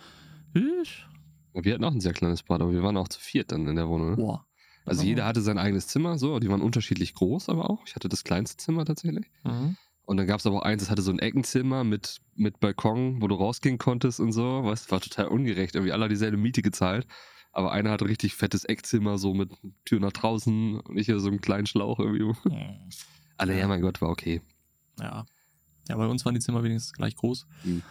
[0.54, 1.06] Ich,
[1.54, 3.76] Wir hatten auch ein sehr kleines Bad, aber wir waren auch zu viert dann in
[3.76, 4.12] der Wohnung.
[4.12, 4.16] Ne?
[4.18, 4.46] boah.
[4.86, 7.84] Also jeder hatte sein eigenes Zimmer, so, die waren unterschiedlich groß, aber auch.
[7.86, 9.28] Ich hatte das kleinste Zimmer tatsächlich.
[9.44, 9.78] Mhm.
[10.06, 13.22] Und dann gab es aber auch eins, das hatte so ein Eckenzimmer mit, mit Balkon,
[13.22, 14.62] wo du rausgehen konntest und so.
[14.64, 15.76] Was war total ungerecht.
[15.76, 17.06] Irgendwie alle haben dieselbe Miete gezahlt.
[17.52, 19.52] Aber einer hatte richtig fettes Eckzimmer, so mit
[19.86, 22.34] Tür nach draußen und ich hier so einen kleinen Schlauch irgendwie.
[23.38, 24.42] Alle, ja, mein Gott, war okay.
[25.00, 25.26] Ja.
[25.90, 27.46] Ja, bei uns waren die Zimmer wenigstens gleich groß.
[27.64, 27.82] Mhm.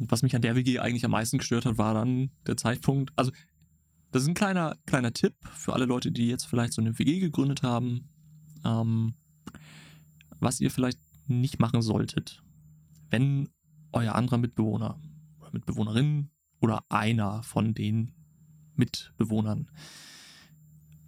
[0.00, 3.12] Was mich an der WG eigentlich am meisten gestört hat, war dann der Zeitpunkt.
[3.16, 3.30] Also,
[4.10, 7.20] das ist ein kleiner, kleiner Tipp für alle Leute, die jetzt vielleicht so eine WG
[7.20, 8.08] gegründet haben.
[8.64, 9.14] Ähm,
[10.40, 12.42] was ihr vielleicht nicht machen solltet,
[13.10, 13.48] wenn
[13.92, 15.00] euer anderer Mitbewohner
[15.38, 16.30] oder Mitbewohnerin
[16.60, 18.12] oder einer von den
[18.74, 19.70] Mitbewohnern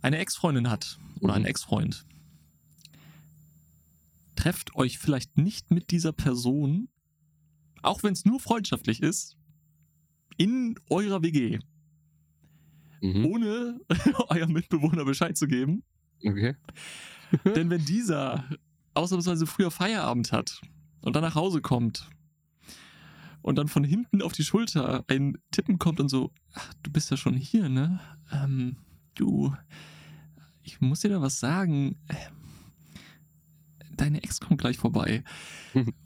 [0.01, 1.37] eine Ex-Freundin hat oder Mhm.
[1.37, 2.07] einen Ex-Freund,
[4.49, 6.89] trefft euch vielleicht nicht mit dieser Person,
[7.83, 9.37] auch wenn es nur freundschaftlich ist,
[10.39, 11.59] in eurer WG,
[13.03, 13.27] Mhm.
[13.27, 13.81] ohne
[14.31, 15.85] eurem Mitbewohner Bescheid zu geben.
[16.25, 16.57] Okay.
[17.45, 18.43] Denn wenn dieser
[18.95, 20.63] ausnahmsweise früher Feierabend hat
[21.03, 22.09] und dann nach Hause kommt
[23.43, 27.11] und dann von hinten auf die Schulter ein Tippen kommt und so, ach, du bist
[27.11, 28.01] ja schon hier, ne?
[28.33, 28.79] Ähm,
[29.15, 29.55] du,
[30.63, 31.99] ich muss dir da was sagen.
[32.09, 32.48] Ähm,
[33.99, 35.23] Deine Ex kommt gleich vorbei.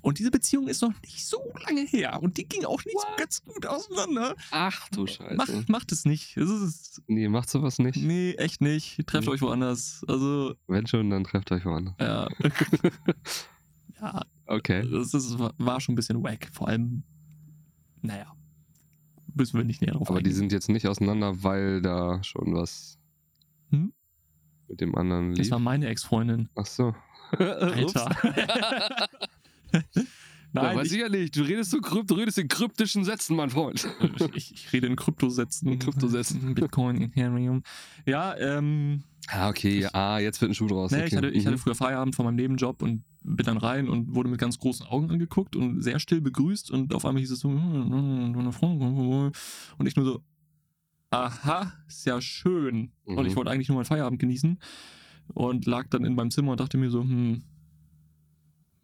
[0.01, 2.21] Und diese Beziehung ist noch nicht so lange her.
[2.23, 4.35] Und die ging auch nicht so ganz gut auseinander.
[4.51, 5.35] Ach du Scheiße.
[5.37, 6.37] Macht, macht es nicht.
[6.37, 7.97] Es ist, Nee, macht sowas nicht.
[8.03, 9.07] nee, echt nicht.
[9.07, 9.35] Trefft Nee.
[9.35, 10.05] euch woanders.
[10.09, 11.95] Also, Wenn schon, dann trefft euch woanders.
[12.01, 12.29] ja.
[14.01, 14.89] ja, Okay.
[14.91, 16.49] das ist, war schon ein bisschen wack.
[16.53, 17.05] Vor allem,
[18.01, 18.35] naja,
[19.35, 20.37] müssen wir nicht näher drauf Aber die eingehen.
[20.39, 22.99] sind jetzt nicht auseinander, weil da schon was
[23.71, 23.93] Hm?
[24.69, 25.51] mit dem anderen Das lief.
[25.53, 26.49] war meine Ex-Freundin.
[26.55, 26.95] Ach so.
[27.39, 28.17] Alter.
[30.55, 31.35] Nein, Nein, weiß ich, ja nicht.
[31.35, 33.89] Du redest, so krypt, du redest in kryptischen Sätzen, mein Freund.
[34.35, 35.67] ich, ich rede in Kryptosätzen.
[35.73, 36.55] In Kryptosätzen.
[36.55, 37.63] Bitcoin, Ethereum.
[38.07, 39.79] Ja, ähm, Ah, okay.
[39.81, 40.91] Ja, ah, jetzt wird ein Schuh draus.
[40.91, 41.07] Nee, okay.
[41.07, 41.49] ich, hatte, ich Mhm.
[41.49, 44.85] hatte früher Feierabend von meinem Nebenjob und bin dann rein und wurde mit ganz großen
[44.87, 49.33] Augen angeguckt und sehr still begrüßt und auf einmal hieß es so, und
[49.87, 50.23] ich nur so,
[51.11, 52.91] aha, ist ja schön.
[53.05, 53.27] Und Mhm.
[53.27, 54.59] ich wollte eigentlich nur meinen Feierabend genießen
[55.29, 57.43] und lag dann in meinem Zimmer und dachte mir so, hm,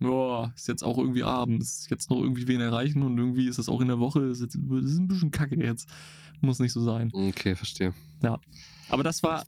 [0.00, 3.68] boah, ist jetzt auch irgendwie abends, jetzt noch irgendwie wen erreichen und irgendwie ist das
[3.68, 5.88] auch in der Woche, ist, jetzt, ist ein bisschen kacke jetzt.
[6.40, 7.10] Muss nicht so sein.
[7.12, 7.92] Okay, verstehe.
[8.90, 9.44] Aber das war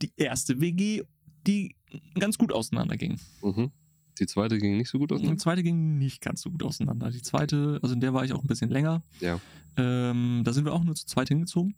[0.00, 1.02] die erste WG,
[1.46, 1.74] die
[2.18, 3.18] ganz gut auseinanderging.
[3.42, 3.72] Mhm.
[4.20, 5.38] Die zweite ging nicht so gut Die auseinander.
[5.38, 7.10] zweite ging nicht ganz so gut auseinander.
[7.10, 9.02] Die zweite, also in der war ich auch ein bisschen länger.
[9.20, 9.40] Ja.
[9.76, 11.74] Ähm, da sind wir auch nur zu zweit hingezogen.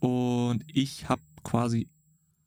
[0.00, 1.88] Und ich habe quasi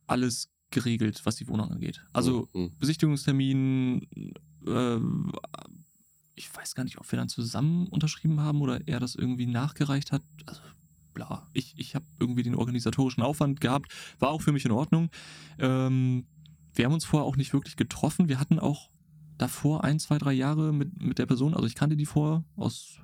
[0.08, 2.04] alles geregelt, was die Wohnung angeht.
[2.14, 2.72] Also Mhm.
[2.80, 4.08] Besichtigungstermin,
[4.66, 4.98] äh,
[6.36, 10.12] ich weiß gar nicht, ob wir dann zusammen unterschrieben haben oder er das irgendwie nachgereicht
[10.12, 10.22] hat.
[10.46, 10.62] Also,
[11.14, 11.48] bla.
[11.54, 13.92] Ich, ich habe irgendwie den organisatorischen Aufwand gehabt.
[14.20, 15.10] War auch für mich in Ordnung.
[15.58, 16.26] Ähm,
[16.74, 18.28] wir haben uns vorher auch nicht wirklich getroffen.
[18.30, 18.90] Wir hatten auch
[19.38, 23.00] davor ein, zwei, drei Jahre mit, mit der Person, also ich kannte die vorher aus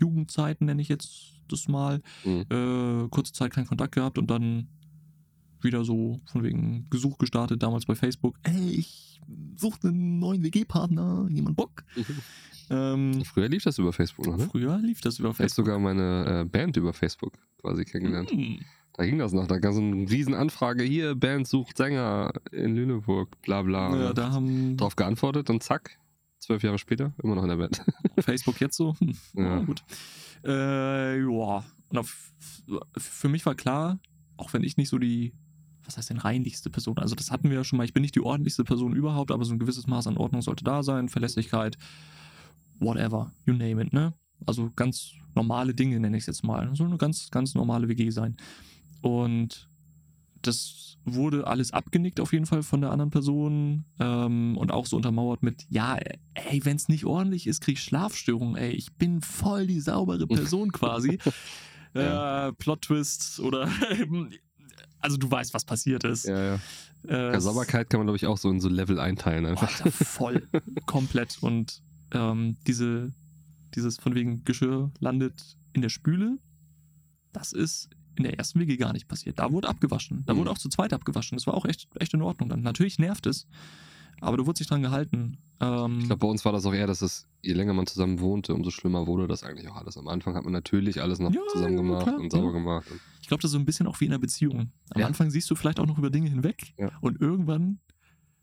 [0.00, 2.02] Jugendzeiten, nenne ich jetzt das mal.
[2.24, 2.44] Mhm.
[2.50, 4.68] Äh, kurze Zeit keinen Kontakt gehabt und dann
[5.64, 8.38] wieder so von wegen Gesuch gestartet, damals bei Facebook.
[8.42, 9.20] Ey, ich
[9.56, 11.84] suche einen neuen WG-Partner, jemand Bock?
[12.70, 14.48] Ähm, Früher lief das über Facebook noch, ne?
[14.50, 15.66] früher lief das über Ich Facebook.
[15.66, 18.30] sogar meine äh, Band über Facebook quasi kennengelernt.
[18.30, 18.60] Hm.
[18.94, 19.46] Da ging das noch.
[19.46, 20.82] Da gab es so eine riesen Anfrage.
[20.82, 23.94] Hier, Band sucht Sänger in Lüneburg, bla bla.
[23.96, 25.98] Ja, da haben drauf geantwortet und zack,
[26.38, 27.82] zwölf Jahre später, immer noch in der Band.
[28.20, 28.94] Facebook jetzt so.
[29.00, 29.42] Hm, Ja.
[29.42, 29.58] ja.
[29.64, 29.82] gut.
[30.44, 31.64] Äh, ja.
[31.90, 32.32] Und auf,
[32.96, 33.98] für mich war klar,
[34.38, 35.34] auch wenn ich nicht so die,
[35.84, 38.14] was heißt denn reinlichste Person, also das hatten wir ja schon mal, ich bin nicht
[38.14, 41.76] die ordentlichste Person überhaupt, aber so ein gewisses Maß an Ordnung sollte da sein, Verlässlichkeit,
[42.78, 44.12] whatever, you name it, ne?
[44.46, 46.74] Also ganz normale Dinge nenne ich es jetzt mal.
[46.74, 48.36] Soll eine ganz, ganz normale WG sein.
[49.00, 49.68] Und
[50.42, 54.96] das wurde alles abgenickt auf jeden Fall von der anderen Person ähm, und auch so
[54.96, 55.96] untermauert mit, ja,
[56.34, 60.26] ey, wenn es nicht ordentlich ist, krieg ich Schlafstörungen, ey, ich bin voll die saubere
[60.28, 61.18] Person quasi.
[61.94, 62.48] Ja.
[62.48, 63.68] äh, Plot-Twist oder
[65.02, 66.24] also du weißt, was passiert ist.
[66.26, 66.58] Ja,
[67.06, 67.32] ja.
[67.34, 69.68] Äh, Sauberkeit kann man, glaube ich, auch so in so Level einteilen einfach.
[69.68, 70.46] Alter, voll,
[70.86, 71.38] komplett.
[71.42, 71.82] Und
[72.12, 73.12] ähm, diese,
[73.74, 76.38] dieses von wegen Geschirr landet in der Spüle,
[77.32, 79.38] das ist in der ersten WG gar nicht passiert.
[79.38, 80.22] Da wurde abgewaschen.
[80.26, 80.38] Da Mhm.
[80.38, 81.36] wurde auch zu zweit abgewaschen.
[81.36, 82.60] Das war auch echt, echt in Ordnung dann.
[82.62, 83.46] Natürlich nervt es,
[84.20, 85.38] aber du wurdest dich dran gehalten.
[85.60, 88.20] Ähm, Ich glaube, bei uns war das auch eher, dass es, je länger man zusammen
[88.20, 89.96] wohnte, umso schlimmer wurde das eigentlich auch alles.
[89.98, 92.52] Am Anfang hat man natürlich alles noch Ja, zusammen ja, gemacht klar, und sauber ja.
[92.52, 92.90] gemacht.
[92.90, 94.70] Und Ich glaube, das ist so ein bisschen auch wie in einer Beziehung.
[94.90, 95.06] Am Ja.
[95.06, 96.90] Anfang siehst du vielleicht auch noch über Dinge hinweg Ja.
[97.00, 97.80] und irgendwann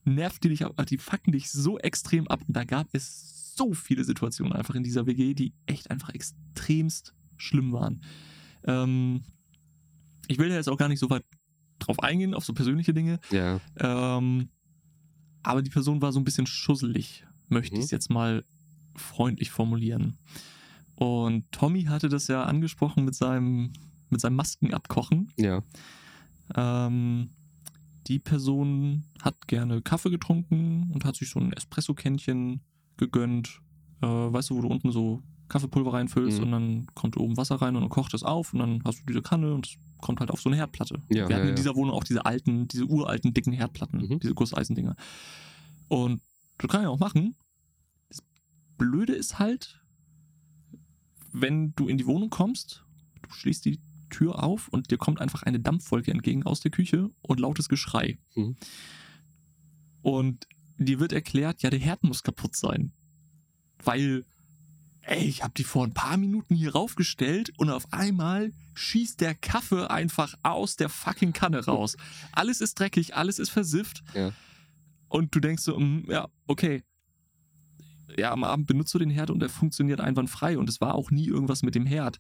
[0.04, 2.42] nervt die dich ab, die fucken dich so extrem ab.
[2.48, 7.14] Und da gab es so viele Situationen einfach in dieser WG, die echt einfach extremst
[7.38, 8.02] schlimm waren.
[8.66, 9.22] Ähm,
[10.28, 11.24] ich will da jetzt auch gar nicht so weit
[11.80, 13.20] drauf eingehen, auf so persönliche Dinge.
[13.32, 13.60] Ja.
[13.78, 14.50] Ähm,
[15.44, 17.80] aber die Person war so ein bisschen schusselig, möchte Mhm.
[17.80, 18.44] ich es jetzt mal
[19.00, 20.18] freundlich formulieren.
[20.96, 23.72] Und Tommy hatte das ja angesprochen mit seinem,
[24.10, 25.32] mit seinem Maskenabkochen.
[25.38, 25.64] Ja.
[26.56, 27.30] Ähm,
[28.08, 32.62] die Person hat gerne Kaffee getrunken und hat sich so ein Espresso-Kännchen
[32.98, 33.62] gegönnt.
[34.02, 36.44] Äh, weißt du, wo du unten so Kaffeepulver reinfüllst Mhm.
[36.44, 39.06] und dann kommt oben Wasser rein und dann kocht es auf und dann hast du
[39.08, 41.02] diese Kanne und es kommt halt auf so eine Herdplatte.
[41.10, 41.56] Ja, Wir hatten ja, in ja.
[41.56, 44.20] dieser Wohnung auch diese alten, diese uralten, dicken Herdplatten, Mhm.
[44.20, 44.96] diese Gusseisendinger.
[45.88, 46.22] Und
[46.58, 47.36] das kann ich auch machen.
[48.80, 49.80] Blöde ist halt,
[51.32, 52.84] wenn du in die Wohnung kommst,
[53.22, 57.12] du schließt die Tür auf und dir kommt einfach eine Dampfwolke entgegen aus der Küche
[57.22, 58.18] und lautes Geschrei.
[58.34, 58.56] Mhm.
[60.02, 60.48] Und
[60.80, 62.92] dir wird erklärt, ja, der Herd muss kaputt sein.
[63.84, 64.26] Weil,
[65.02, 69.36] ey, ich habe die vor ein paar Minuten hier raufgestellt und auf einmal schießt der
[69.36, 71.98] Kaffee einfach aus der fucking Kanne raus.
[72.32, 74.04] Alles ist dreckig, alles ist versifft.
[74.14, 74.32] Ja.
[75.10, 76.84] Und du denkst so, mm, ja, okay.
[78.18, 80.58] Ja, am Abend benutzt du den Herd und der funktioniert einwandfrei.
[80.58, 82.20] Und es war auch nie irgendwas mit dem Herd.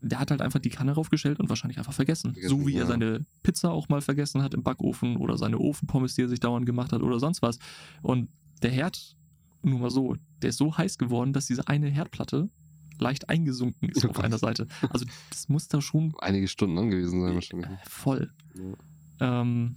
[0.00, 2.34] Der hat halt einfach die Kanne raufgestellt und wahrscheinlich einfach vergessen.
[2.34, 2.86] Vergessen, so wie er ja.
[2.86, 6.66] seine Pizza auch mal vergessen hat im Backofen oder seine Ofenpommes, die er sich dauernd
[6.66, 7.58] gemacht hat oder sonst was.
[8.02, 8.28] Und
[8.62, 9.16] der Herd,
[9.62, 12.50] nur mal so, der ist so heiß geworden, dass diese eine Herdplatte
[12.98, 14.66] leicht eingesunken ist Oh auf einer Seite.
[14.88, 17.68] Also das muss da schon Einige Stunden angewiesen sein wahrscheinlich.
[17.84, 18.32] voll.
[18.54, 19.40] Ja.
[19.40, 19.74] Ähm,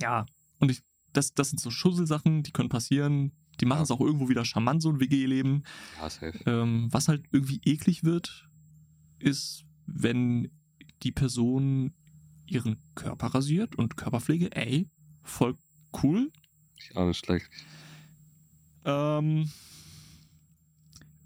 [0.00, 0.26] ja,
[0.58, 3.32] und ich, das, das sind so Schusselsachen, die können passieren.
[3.60, 5.64] Die machen es auch irgendwo wieder charmant, so ein WG-Leben.
[6.00, 6.38] Ja, safe.
[6.46, 8.48] Ähm, was halt irgendwie eklig wird,
[9.18, 10.50] ist, wenn
[11.02, 11.92] die Person
[12.46, 14.88] ihren Körper rasiert und Körperpflege, ey,
[15.22, 15.54] voll
[16.02, 16.30] cool.
[16.94, 17.48] Ja, nicht schlecht.
[18.84, 19.50] Ähm,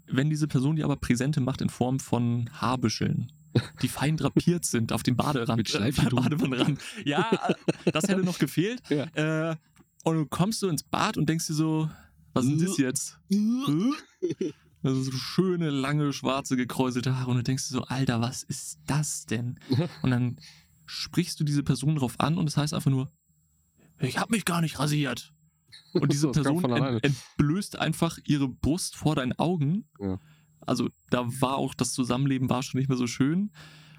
[0.07, 3.31] wenn diese Person die aber Präsente macht in Form von Haarbüscheln,
[3.81, 6.79] die fein drapiert sind auf dem Baderand, Mit äh, Badewannenrand.
[7.05, 7.55] Ja,
[7.85, 8.81] äh, das hätte noch gefehlt.
[8.89, 9.51] Ja.
[9.51, 9.55] Äh,
[10.03, 11.89] und du kommst so ins Bad und denkst dir so,
[12.35, 13.19] was ist das jetzt?
[14.83, 18.77] Also so schöne, lange, schwarze, gekräuselte Haare und du denkst dir so, Alter, was ist
[18.85, 19.59] das denn?
[20.03, 20.37] Und dann
[20.85, 23.11] sprichst du diese Person drauf an und es heißt einfach nur,
[23.99, 25.33] ich habe mich gar nicht rasiert.
[25.93, 29.89] Und diese Das Person ent entblößt einfach ihre Brust vor deinen Augen.
[29.99, 30.19] Ja.
[30.59, 33.51] Also da war auch das Zusammenleben war schon nicht mehr so schön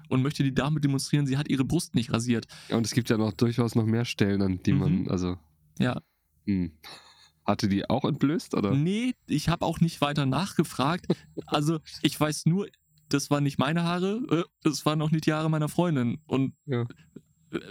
[0.07, 2.47] und möchte die damit demonstrieren, sie hat ihre Brust nicht rasiert.
[2.69, 5.11] Ja, und es gibt ja noch durchaus noch mehr Stellen, an die man, Mhm.
[5.11, 5.37] also,
[5.79, 6.01] Ja,
[6.45, 6.71] hm.
[7.47, 8.75] Hatte die auch entblößt, oder?
[8.75, 11.07] nee, ich habe auch nicht weiter nachgefragt.
[11.45, 12.67] Also ich weiß nur,
[13.09, 16.19] das waren nicht meine Haare, äh, das waren auch nicht die Haare meiner Freundin.
[16.27, 16.85] Und Ja.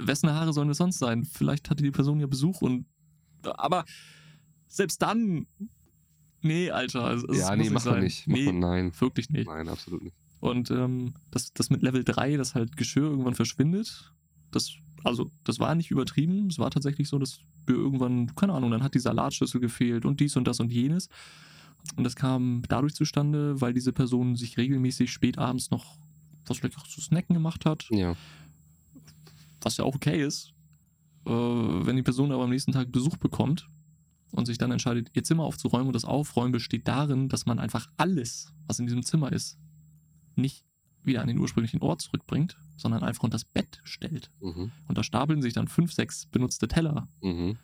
[0.00, 1.24] wessen Haare sollen es sonst sein?
[1.26, 2.86] Vielleicht hatte die Person ja Besuch und
[3.42, 3.84] aber
[4.66, 5.46] selbst dann,
[6.40, 8.26] nee, Alter, also, es ja, muss nee, macht man nicht.
[8.26, 8.92] Macht Nee, man, nein.
[8.98, 9.46] wirklich nicht.
[9.46, 10.16] Nein, absolut nicht.
[10.40, 14.12] Und ähm, das, das mit Level 3, dass halt Geschirr irgendwann verschwindet,
[14.50, 14.72] das,
[15.07, 16.48] also, das war nicht übertrieben.
[16.48, 20.20] Es war tatsächlich so, dass wir irgendwann, keine Ahnung, dann hat die Salatschüssel gefehlt und
[20.20, 21.09] dies und das und jenes.
[21.96, 25.96] Und das kam dadurch zustande, weil diese Person sich regelmäßig spät abends noch
[26.46, 28.14] was Leckeres zu snacken gemacht hat, Ja.
[29.61, 30.52] was ja auch okay ist.
[31.26, 33.68] Äh, wenn die Person aber am nächsten Tag Besuch bekommt
[34.32, 37.88] und sich dann entscheidet, ihr Zimmer aufzuräumen und das Aufräumen besteht darin, dass man einfach
[37.96, 39.59] alles, was in diesem Zimmer ist,
[40.36, 40.64] nicht
[41.07, 44.30] wieder an den ursprünglichen Ort zurückbringt, sondern einfach unter das Bett stellt.
[44.40, 44.72] Mhm.
[44.88, 47.57] Und da stapeln sich dann fünf, sechs benutzte Teller Mhm.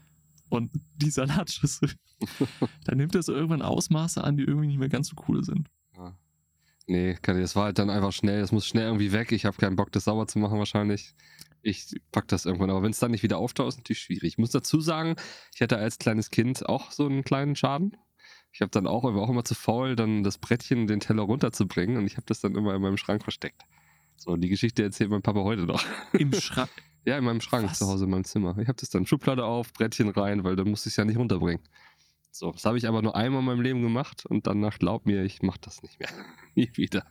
[0.49, 1.91] und die Salatschüssel.
[2.85, 5.69] dann nimmt das irgendwann Ausmaße an, die irgendwie nicht mehr ganz so cool sind.
[5.97, 6.17] Ja.
[6.87, 8.41] Nee, das war halt dann einfach schnell.
[8.41, 9.33] Das muss schnell irgendwie weg.
[9.33, 11.15] Ich habe keinen Bock, das sauber zu machen wahrscheinlich.
[11.63, 12.71] Ich pack das irgendwann.
[12.71, 14.25] Aber wenn es dann nicht wieder auftaucht, ist natürlich schwierig.
[14.25, 15.15] Ich muss dazu sagen,
[15.55, 17.97] ich hatte als kleines Kind auch so einen kleinen Schaden.
[18.53, 21.97] Ich habe dann auch, war auch immer zu faul, dann das Brettchen, den Teller runterzubringen
[21.97, 23.63] und ich habe das dann immer in meinem Schrank versteckt.
[24.17, 25.83] So, die Geschichte erzählt mein Papa heute noch.
[26.13, 26.71] Im Schrank.
[27.05, 27.79] Ja, in meinem Schrank Was?
[27.79, 28.57] zu Hause in meinem Zimmer.
[28.59, 31.17] Ich habe das dann Schublade auf, Brettchen rein, weil dann musste ich es ja nicht
[31.17, 31.63] runterbringen.
[32.31, 35.25] So, das habe ich aber nur einmal in meinem Leben gemacht und danach glaub mir,
[35.25, 36.09] ich mache das nicht mehr.
[36.55, 37.05] Nie wieder.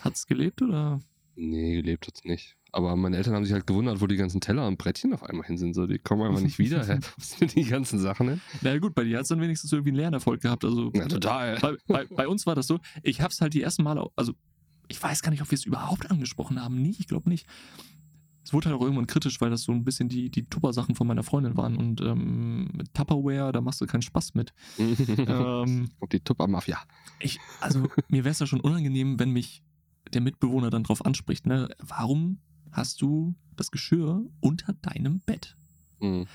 [0.00, 1.00] Hat's gelebt oder?
[1.36, 2.56] Nee, gelebt hat's nicht.
[2.74, 5.46] Aber meine Eltern haben sich halt gewundert, wo die ganzen Teller und Brettchen auf einmal
[5.46, 5.74] hin sind.
[5.74, 6.84] So, die kommen einfach nicht wieder.
[6.84, 6.98] Hä?
[7.16, 8.40] Wo sind die ganzen Sachen hin?
[8.62, 10.64] Na ja, gut, bei dir hat's dann wenigstens irgendwie einen Lernerfolg gehabt.
[10.64, 11.58] Also Ja, total.
[11.60, 14.32] bei, bei, bei uns war das so, ich hab's halt die ersten Male, also
[14.88, 16.82] ich weiß gar nicht, ob wir es überhaupt angesprochen haben.
[16.82, 17.46] Nee, ich glaube nicht.
[18.42, 21.06] Es wurde halt auch irgendwann kritisch, weil das so ein bisschen die, die Tupper-Sachen von
[21.06, 21.76] meiner Freundin waren.
[21.76, 24.52] Und ähm, mit Tupperware, da machst du keinen Spaß mit.
[24.78, 26.78] ähm, und die Tupper-Mafia.
[27.60, 29.62] also mir wäre es ja schon unangenehm, wenn mich
[30.12, 31.46] der Mitbewohner dann drauf anspricht.
[31.46, 31.68] Ne?
[31.78, 32.40] Warum
[32.74, 35.56] hast du das Geschirr unter deinem Bett?
[36.00, 36.26] Mhm.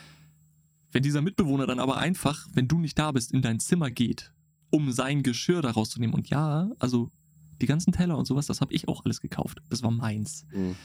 [0.92, 4.34] Wenn dieser Mitbewohner dann aber einfach, wenn du nicht da bist, in dein Zimmer geht,
[4.72, 6.16] um sein Geschirr da rauszunehmen.
[6.16, 7.12] Und ja, also
[7.62, 9.62] die ganzen Teller und sowas, das habe ich auch alles gekauft.
[9.70, 10.46] Das war meins.
[10.54, 10.76] Mhm.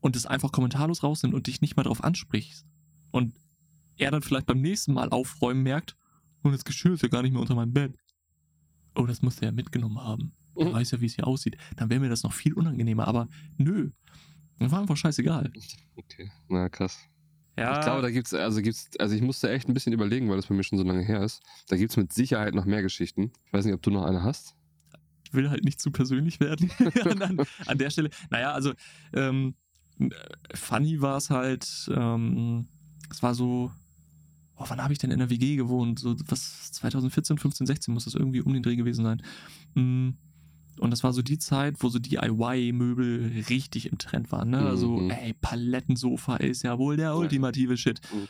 [0.00, 2.64] Und es einfach kommentarlos rausnimmt und dich nicht mal drauf ansprichst.
[3.10, 3.34] Und
[3.96, 5.96] er dann vielleicht beim nächsten Mal aufräumen merkt,
[6.42, 7.98] und das Geschirr ist ja gar nicht mehr unter meinem Bett.
[8.94, 10.32] Oh, das muss der ja mitgenommen haben.
[10.56, 10.72] Der Mhm.
[10.72, 11.56] weiß ja, wie es hier aussieht.
[11.76, 13.08] Dann wäre mir das noch viel unangenehmer.
[13.08, 13.90] Aber nö.
[14.58, 15.52] Das war einfach scheißegal.
[15.96, 16.98] Okay, na krass.
[17.56, 20.36] Ja, Ich glaube, da gibt's, also gibt's, also ich musste echt ein bisschen überlegen, weil
[20.36, 21.42] das bei mir schon so lange her ist.
[21.68, 23.32] Da gibt's mit Sicherheit noch mehr Geschichten.
[23.46, 24.54] Ich weiß nicht, ob du noch eine hast.
[25.24, 26.70] ich will halt nicht zu persönlich werden
[27.22, 28.10] an, an, der Stelle.
[28.30, 28.74] Naja, also
[29.12, 29.54] ähm,
[29.98, 30.08] äh,
[30.54, 32.68] funny war es halt, ähm,
[33.10, 33.72] es war so,
[34.56, 35.98] oh, wann habe ich denn in der WG gewohnt?
[35.98, 39.22] So was 2014, 15, 16 muss das irgendwie um den Dreh gewesen sein.
[39.74, 40.10] Mm,
[40.78, 44.50] Und das war so die Zeit, wo so DIY-Möbel richtig im Trend waren.
[44.50, 44.58] Ne?
[44.58, 45.10] Also, Mhm.
[45.10, 48.00] ey, Palettensofa ist ja wohl der ultimative Shit.
[48.12, 48.28] Mhm.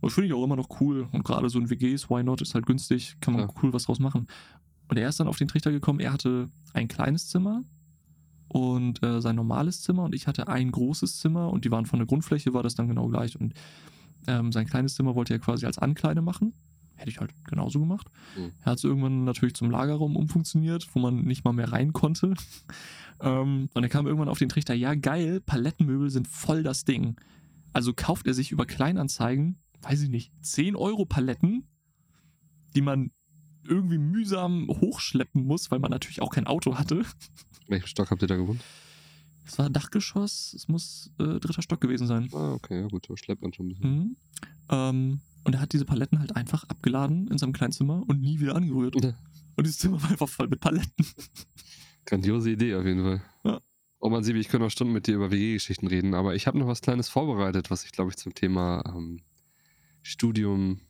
[0.00, 1.08] Und finde ich auch immer noch cool.
[1.12, 3.62] Und gerade so ein WGs, why not, ist halt günstig, kann man Klar.
[3.62, 4.26] cool was draus machen.
[4.88, 7.62] Und er ist dann auf den Trichter gekommen, er hatte ein kleines Zimmer
[8.48, 11.98] und äh, sein normales Zimmer und ich hatte ein großes Zimmer und die waren von
[11.98, 13.38] der Grundfläche, war das dann genau gleich.
[13.38, 13.52] Und
[14.26, 16.54] ähm, sein kleines Zimmer wollte er quasi als Ankleide machen.
[16.98, 18.08] Hätte ich halt genauso gemacht.
[18.36, 18.52] Mhm.
[18.60, 22.34] Er hat es irgendwann natürlich zum Lagerraum umfunktioniert, wo man nicht mal mehr rein konnte.
[23.20, 27.16] ähm, und er kam irgendwann auf den Trichter, ja geil, Palettenmöbel sind voll das Ding.
[27.72, 31.68] Also kauft er sich über Kleinanzeigen, weiß ich nicht, 10 Euro Paletten,
[32.74, 33.12] die man
[33.64, 37.04] irgendwie mühsam hochschleppen muss, weil man natürlich auch kein Auto hatte.
[37.68, 38.60] Welchen Stock habt ihr da gewohnt?
[39.46, 42.28] Es war Dachgeschoss, es muss äh, dritter Stock gewesen sein.
[42.34, 43.98] Ah, okay, ja gut, da schleppt man schon ein bisschen.
[43.98, 44.16] Mhm.
[44.68, 48.54] Ähm, und er hat diese Paletten halt einfach abgeladen in seinem Kleinzimmer und nie wieder
[48.56, 49.02] angerührt.
[49.02, 49.14] Ja.
[49.56, 51.06] Und dieses Zimmer war einfach voll mit Paletten.
[52.06, 53.22] Grandiose Idee auf jeden Fall.
[53.44, 53.60] Ja.
[54.00, 56.58] Oh man, Sibi, ich könnte noch Stunden mit dir über WG-Geschichten reden, aber ich habe
[56.58, 59.20] noch was Kleines vorbereitet, was ich, glaube ich, zum Thema ähm,
[60.02, 60.80] Studium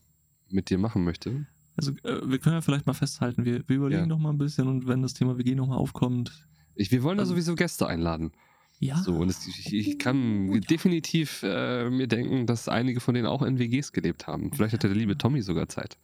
[0.51, 1.47] mit dir machen möchte.
[1.77, 4.07] Also äh, wir können ja vielleicht mal festhalten, wir, wir überlegen Ja.
[4.07, 7.17] noch mal ein bisschen und wenn das Thema WG noch mal aufkommt, Ich, wir wollen
[7.19, 8.33] da Also- sowieso Gäste einladen.
[8.81, 8.97] Ja.
[8.97, 13.43] So, und es, ich, ich kann definitiv äh, mir denken, dass einige von denen auch
[13.43, 14.53] in WGs gelebt haben.
[14.53, 15.99] Vielleicht hat der liebe Tommy sogar Zeit.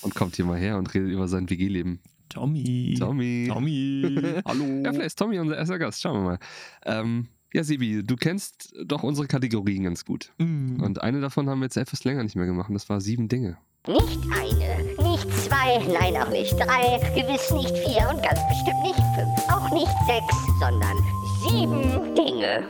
[0.00, 2.00] Und kommt hier mal her und redet über sein WG-Leben.
[2.28, 2.96] Tommy.
[2.98, 3.48] Tommy.
[3.48, 4.42] Tommy.
[4.44, 4.64] Hallo.
[4.84, 6.00] Ja, vielleicht ist Tommy unser erster Gast.
[6.00, 6.38] Schauen wir mal.
[6.84, 10.32] Ähm, ja, Sibi, du kennst doch unsere Kategorien ganz gut.
[10.38, 10.82] Mm.
[10.82, 12.68] Und eine davon haben wir jetzt etwas länger nicht mehr gemacht.
[12.68, 13.56] und Das war sieben Dinge.
[13.86, 19.00] Nicht eine, nicht zwei, nein auch nicht drei, gewiss nicht vier und ganz bestimmt nicht
[19.14, 20.96] fünf, auch nicht sechs, sondern
[21.42, 22.64] sieben Dinge.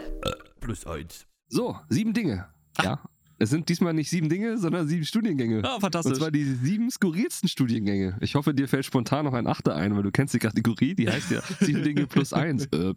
[0.61, 1.27] Plus eins.
[1.49, 2.47] So, sieben Dinge.
[2.83, 3.01] Ja.
[3.39, 5.63] Es sind diesmal nicht sieben Dinge, sondern sieben Studiengänge.
[5.65, 6.19] ah, Und fantastisch.
[6.19, 8.19] zwar die sieben skurrilsten Studiengänge.
[8.21, 11.09] Ich hoffe, dir fällt spontan noch ein Achter ein, weil du kennst die Kategorie, die
[11.09, 12.67] heißt ja sieben Dinge plus eins.
[12.73, 12.95] Äh.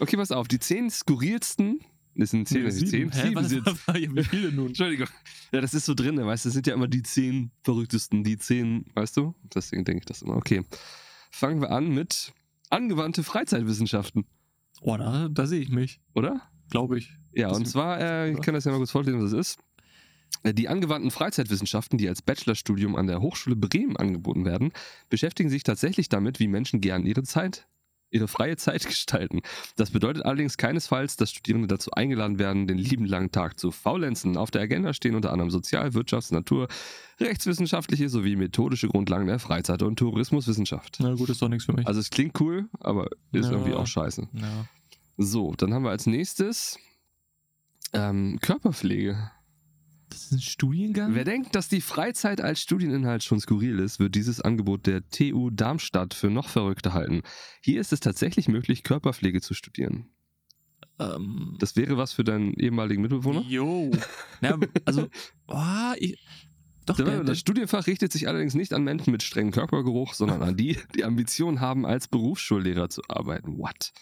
[0.00, 1.80] Okay, pass auf, die zehn skurrilsten.
[2.16, 3.66] Das sind zehn, Nee, das sind zehn, Hä, sieben was, sind.
[3.66, 4.68] was, wie viele nun?
[4.68, 5.06] Entschuldigung.
[5.52, 8.38] Ja, das ist so drin, weißt du, das sind ja immer die zehn verrücktesten, die
[8.38, 9.34] zehn, weißt du?
[9.54, 10.36] Deswegen denke ich das immer.
[10.36, 10.64] Okay.
[11.30, 12.32] Fangen wir an mit
[12.70, 14.24] angewandte Freizeitwissenschaften,
[14.82, 16.40] Oh, da, da sehe ich mich, oder?
[16.70, 17.12] glaube ich.
[17.32, 19.58] Ja, Das- und zwar, äh, ich kann das ja mal kurz vorlesen, was es ist.
[20.42, 24.72] Äh, Die angewandten Freizeitwissenschaften, die als Bachelorstudium an der Hochschule Bremen angeboten werden,
[25.08, 27.66] beschäftigen sich tatsächlich damit, wie Menschen gern ihre Zeit,
[28.10, 29.40] ihre freie Zeit gestalten.
[29.76, 34.36] Das bedeutet allerdings keinesfalls, dass Studierende dazu eingeladen werden, den lieben langen Tag zu faulenzen.
[34.36, 36.68] Auf der Agenda stehen unter anderem Sozial-, Wirtschafts-, Natur-,
[37.20, 40.98] rechtswissenschaftliche sowie methodische Grundlagen der Freizeit- und Tourismuswissenschaft.
[41.00, 41.86] Na gut, ist doch nichts für mich.
[41.86, 43.52] Also es klingt cool, aber ist Ja.
[43.52, 44.28] irgendwie auch scheiße.
[44.32, 44.66] ja.
[45.18, 46.78] So, dann haben wir als nächstes
[47.94, 49.30] ähm, Körperpflege.
[50.16, 51.14] Das ist ein Studiengang?
[51.14, 55.50] Wer denkt, dass die Freizeit als Studieninhalt schon skurril ist, wird dieses Angebot der TU
[55.50, 57.20] Darmstadt für noch verrückter halten.
[57.60, 60.08] Hier ist es tatsächlich möglich, Körperpflege zu studieren.
[60.98, 63.42] ähm, Das wäre was für deinen ehemaligen Mitbewohner?
[63.42, 63.90] Jo.
[64.40, 65.06] Na, also,
[65.48, 66.18] oh, ich,
[66.86, 70.56] doch, der, Das Studienfach richtet sich allerdings nicht an Menschen mit strengem Körpergeruch, sondern an
[70.56, 73.58] die, die Ambitionen haben, als Berufsschullehrer zu arbeiten.
[73.58, 73.92] What?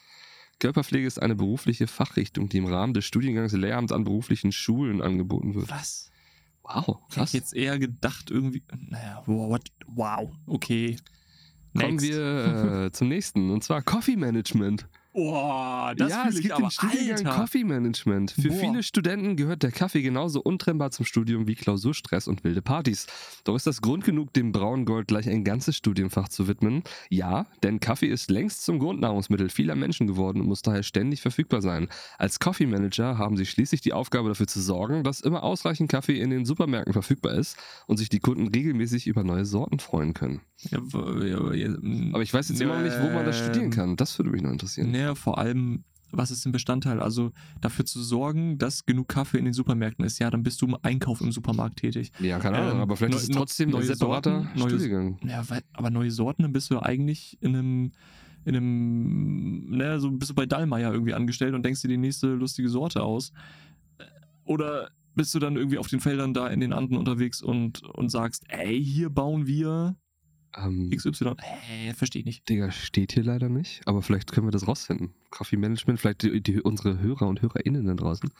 [0.58, 5.54] Körperpflege ist eine berufliche Fachrichtung, die im Rahmen des Studiengangs Lehramt an beruflichen Schulen angeboten
[5.54, 5.70] wird.
[5.70, 6.10] was?
[6.62, 7.28] Wow, Krass.
[7.34, 10.96] Ich jetzt eher gedacht irgendwie, naja, wow, what, wow, okay.
[11.76, 12.06] Kommen Next.
[12.06, 14.88] wir äh, zum nächsten, und zwar Coffee Management.
[15.16, 17.30] Oh, das ja, es ich gibt aber, den Studiengang Alter.
[17.30, 18.32] Coffee Management.
[18.32, 18.58] Für Boah.
[18.58, 23.06] viele Studenten gehört der Kaffee genauso untrennbar zum Studium wie Klausurstress und wilde Partys.
[23.44, 26.82] Doch ist das Grund genug, dem braunen Gold gleich ein ganzes Studienfach zu widmen?
[27.10, 31.62] Ja, denn Kaffee ist längst zum Grundnahrungsmittel vieler Menschen geworden und muss daher ständig verfügbar
[31.62, 31.86] sein.
[32.18, 36.18] Als Coffee Manager haben sie schließlich die Aufgabe dafür zu sorgen, dass immer ausreichend Kaffee
[36.18, 37.56] in den Supermärkten verfügbar ist
[37.86, 40.40] und sich die Kunden regelmäßig über neue Sorten freuen können.
[40.70, 40.80] Ja,
[41.22, 41.74] ja, ja,
[42.12, 43.96] Aber ich weiß jetzt immer noch nicht, wo man das studieren ähm, kann.
[43.96, 44.90] Das würde mich noch interessieren.
[45.04, 47.00] Naja, vor allem, was ist denn Bestandteil?
[47.00, 50.18] Also dafür zu sorgen, dass genug Kaffee in den Supermärkten ist.
[50.18, 52.10] Ja, dann bist du im Einkauf im Supermarkt tätig.
[52.20, 54.68] Ja, keine Ahnung, Ähm, aber vielleicht neu- ist es trotzdem ein neue separater Sorten, neue-
[54.70, 55.18] Studiengang.
[55.26, 57.92] Ja, weil, aber neue Sorten, dann bist du eigentlich in einem,
[58.44, 62.28] in einem, ne, so bist du bei Dallmayr irgendwie angestellt und denkst dir die nächste
[62.28, 63.32] lustige Sorte aus.
[64.44, 68.10] Oder bist du dann irgendwie auf den Feldern da in den Anden unterwegs und, und
[68.10, 69.96] sagst, ey, hier bauen wir
[70.56, 71.34] Ähm, XY.
[71.40, 72.48] Hä, verstehe ich nicht.
[72.48, 75.12] Digga, steht hier leider nicht, aber vielleicht können wir das rausfinden.
[75.30, 78.30] Coffee Management, vielleicht die, die, unsere Hörer und HörerInnen da draußen.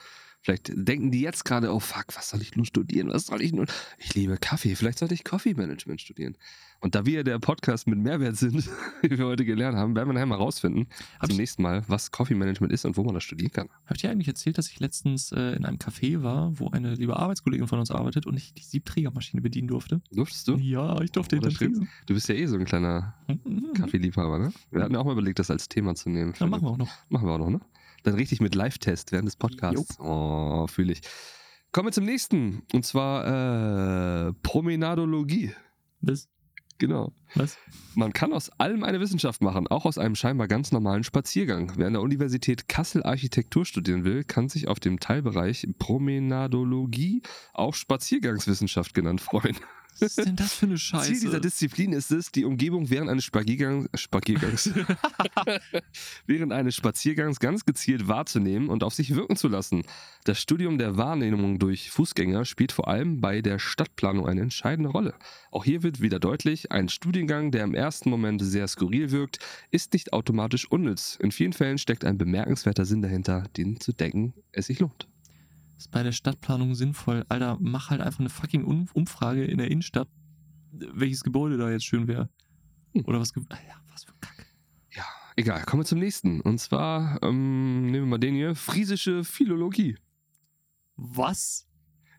[0.45, 3.09] Vielleicht denken die jetzt gerade, oh fuck, was soll ich nun studieren?
[3.09, 3.65] Was soll ich nun?
[3.97, 6.37] Ich liebe Kaffee, vielleicht sollte ich Coffee Management studieren.
[6.81, 8.69] Und da wir der Podcast mit Mehrwert sind,
[9.03, 10.87] wie wir heute gelernt haben, werden wir nachher mal rausfinden,
[11.19, 13.71] Hab zum nächsten Mal, was Coffee Management ist und wo man das studieren kann.
[13.87, 16.95] Hab ich dir eigentlich erzählt, dass ich letztens äh, in einem Café war, wo eine
[16.95, 20.03] liebe Arbeitskollegin von uns arbeitet und ich die Siebträgermaschine bedienen durfte?
[20.13, 20.57] Durftest du?
[20.59, 21.89] Ja, ich durfte hinterm Tresen.
[22.05, 23.73] Du bist ja eh so ein kleiner Mhm.
[23.73, 24.53] Kaffeeliebhaber, ne?
[24.71, 26.35] Wir hatten ja auch mal überlegt, das als Thema zu nehmen.
[26.39, 26.91] Ja, machen wir auch noch.
[27.09, 27.61] Machen wir auch noch, ne?
[28.05, 29.99] Dann richtig mit Live-Test während des Podcasts.
[29.99, 31.01] Oh, fühle ich.
[31.73, 32.63] Kommen wir zum nächsten.
[32.73, 35.53] Und zwar äh, Promenadologie.
[36.01, 36.29] Was?
[36.79, 37.13] Genau.
[37.35, 37.57] Was?
[37.95, 41.73] Man kann aus allem eine Wissenschaft machen, auch aus einem scheinbar ganz normalen Spaziergang.
[41.77, 47.23] Wer an der Universität Kassel Architektur studieren will, kann sich auf dem Teilbereich Promenadologie,
[47.55, 49.57] auch Spaziergangswissenschaft genannt, freuen.
[50.01, 51.13] Was ist denn das für eine Scheiße?
[51.13, 54.71] Ziel dieser Disziplin ist es, die Umgebung während eines Spaziergangs, Spaziergangs,
[56.27, 59.83] während eines Spaziergangs ganz gezielt wahrzunehmen und auf sich wirken zu lassen.
[60.25, 65.15] Das Studium der Wahrnehmung durch Fußgänger spielt vor allem bei der Stadtplanung eine entscheidende Rolle.
[65.51, 69.39] Auch hier wird wieder deutlich, ein Studiengang, der im ersten Moment sehr skurril wirkt,
[69.71, 71.17] ist nicht automatisch unnütz.
[71.21, 75.09] In vielen Fällen steckt ein bemerkenswerter Sinn dahinter, den zu denken es sich lohnt.
[75.77, 77.25] Ist bei der Stadtplanung sinnvoll.
[77.29, 80.09] Alter, mach halt einfach eine fucking Um- Umfrage in der Innenstadt,
[80.73, 82.29] welches Gebäude da jetzt schön wäre.
[82.93, 83.05] Hm.
[83.07, 83.33] Oder was.
[83.33, 84.47] ge- Ah Ja, was für ein Kack.
[84.91, 85.05] Ja,
[85.37, 86.41] egal, kommen wir zum nächsten.
[86.41, 89.97] Und zwar, ähm, nehmen wir mal den hier, friesische Philologie.
[90.97, 91.67] Was?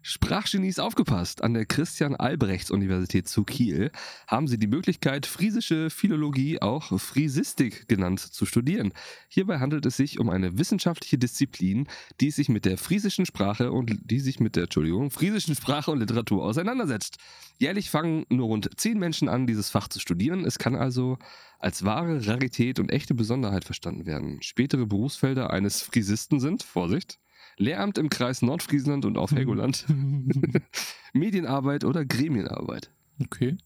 [0.08, 1.43] Sprachgenies aufgepasst!
[1.43, 3.89] An der Christian-Albrechts-Universität zu Kiel
[4.28, 8.93] haben sie die Möglichkeit, friesische Philologie, auch Friesistik genannt, zu studieren.
[9.30, 11.88] Hierbei handelt es sich um eine wissenschaftliche Disziplin,
[12.22, 16.01] die sich mit der friesischen Sprache und die sich mit der, Entschuldigung, friesischen Sprache und
[16.01, 17.18] Literatur auseinandersetzt.
[17.58, 20.45] Jährlich fangen nur rund zehn Menschen an, dieses Fach zu studieren.
[20.45, 21.18] Es kann also
[21.58, 24.43] als wahre Rarität und echte Besonderheit verstanden werden.
[24.43, 27.18] Spätere Berufsfelder eines Friesisten sind, Vorsicht,
[27.58, 29.86] Lehramt im Kreis Nordfriesland und auf Helgoland,
[31.14, 32.91] Medienarbeit oder Gremienarbeit.
[33.22, 33.58] Okay.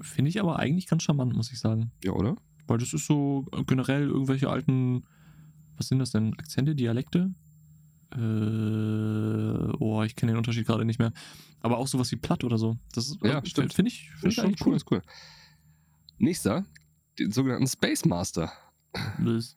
[0.00, 1.90] Finde ich aber eigentlich ganz charmant, muss ich sagen.
[2.04, 2.36] Ja, oder?
[2.66, 5.04] Weil das ist so äh, generell irgendwelche alten.
[5.76, 6.34] Was sind das denn?
[6.34, 7.34] Akzente, Dialekte?
[8.14, 11.12] Äh, oh, ich kenne den Unterschied gerade nicht mehr.
[11.60, 12.76] Aber auch sowas wie platt oder so.
[12.92, 13.74] Das ist, Ja, äh, stimmt.
[13.74, 14.78] Finde ich, find ich eigentlich cool.
[14.90, 15.02] cool.
[16.18, 16.64] Nächster,
[17.18, 18.52] den sogenannten Space Master.
[19.18, 19.56] Das-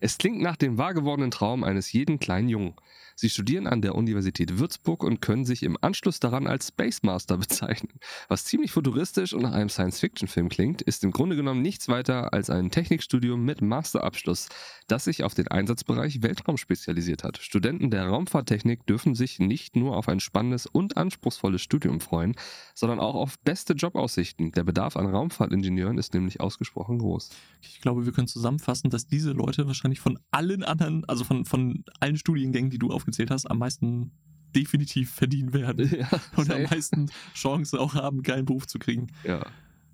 [0.00, 2.74] Es klingt nach dem wahrgewordenen Traum eines jeden kleinen Jungen.
[3.18, 7.38] Sie studieren an der Universität Würzburg und können sich im Anschluss daran als Space Master
[7.38, 7.98] bezeichnen.
[8.28, 12.50] Was ziemlich futuristisch und nach einem Science-Fiction-Film klingt, ist im Grunde genommen nichts weiter als
[12.50, 14.50] ein Technikstudium mit Masterabschluss,
[14.86, 17.38] das sich auf den Einsatzbereich Weltraum spezialisiert hat.
[17.38, 22.36] Studenten der Raumfahrttechnik dürfen sich nicht nur auf ein spannendes und anspruchsvolles Studium freuen,
[22.74, 24.52] sondern auch auf beste Jobaussichten.
[24.52, 27.30] Der Bedarf an Raumfahrtingenieuren ist nämlich ausgesprochen groß.
[27.62, 31.84] Ich glaube, wir können zusammenfassen, dass diese Leute wahrscheinlich von allen anderen, also von, von
[32.00, 34.12] allen Studiengängen, die du aufgezählt hast, am meisten
[34.54, 35.88] definitiv verdienen werden.
[35.98, 39.08] Ja, Und am meisten Chance auch haben, einen geilen Beruf zu kriegen.
[39.24, 39.44] Ja,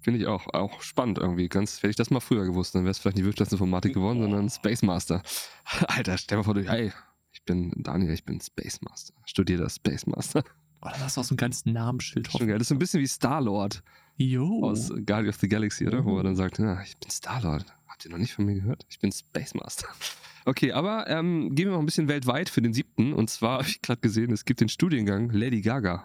[0.01, 0.47] finde ich auch.
[0.55, 1.49] Auch spannend irgendwie.
[1.49, 4.49] Ganz, hätte ich das mal früher gewusst, dann wäre es vielleicht nicht Wirtschaftsinformatik geworden, sondern
[4.51, 5.23] Space Master.
[5.89, 6.93] Alter, stell dir mal vor, du, ey,
[7.33, 9.15] ich bin Daniel, ich bin Space Master.
[9.25, 10.45] Studier das Space Master.
[10.85, 12.59] Oh, dann hast du auch so ein geiles Namensschild Schon geil.
[12.59, 13.83] Das ist so ein bisschen wie Star-Lord
[14.17, 14.65] Jo.
[14.65, 16.05] aus Guardian of the Galaxy, oder?
[16.05, 16.25] Wo er Mhm.
[16.27, 17.65] dann sagt, ja, ich bin Star-Lord.
[18.03, 18.85] Habt ihr noch nicht von mir gehört?
[18.91, 19.87] Ich bin Space Master.
[20.45, 23.13] Okay, aber ähm, gehen wir noch ein bisschen weltweit für den siebten.
[23.13, 26.05] Und zwar habe ich gerade gesehen, es gibt den Studiengang Lady Gaga.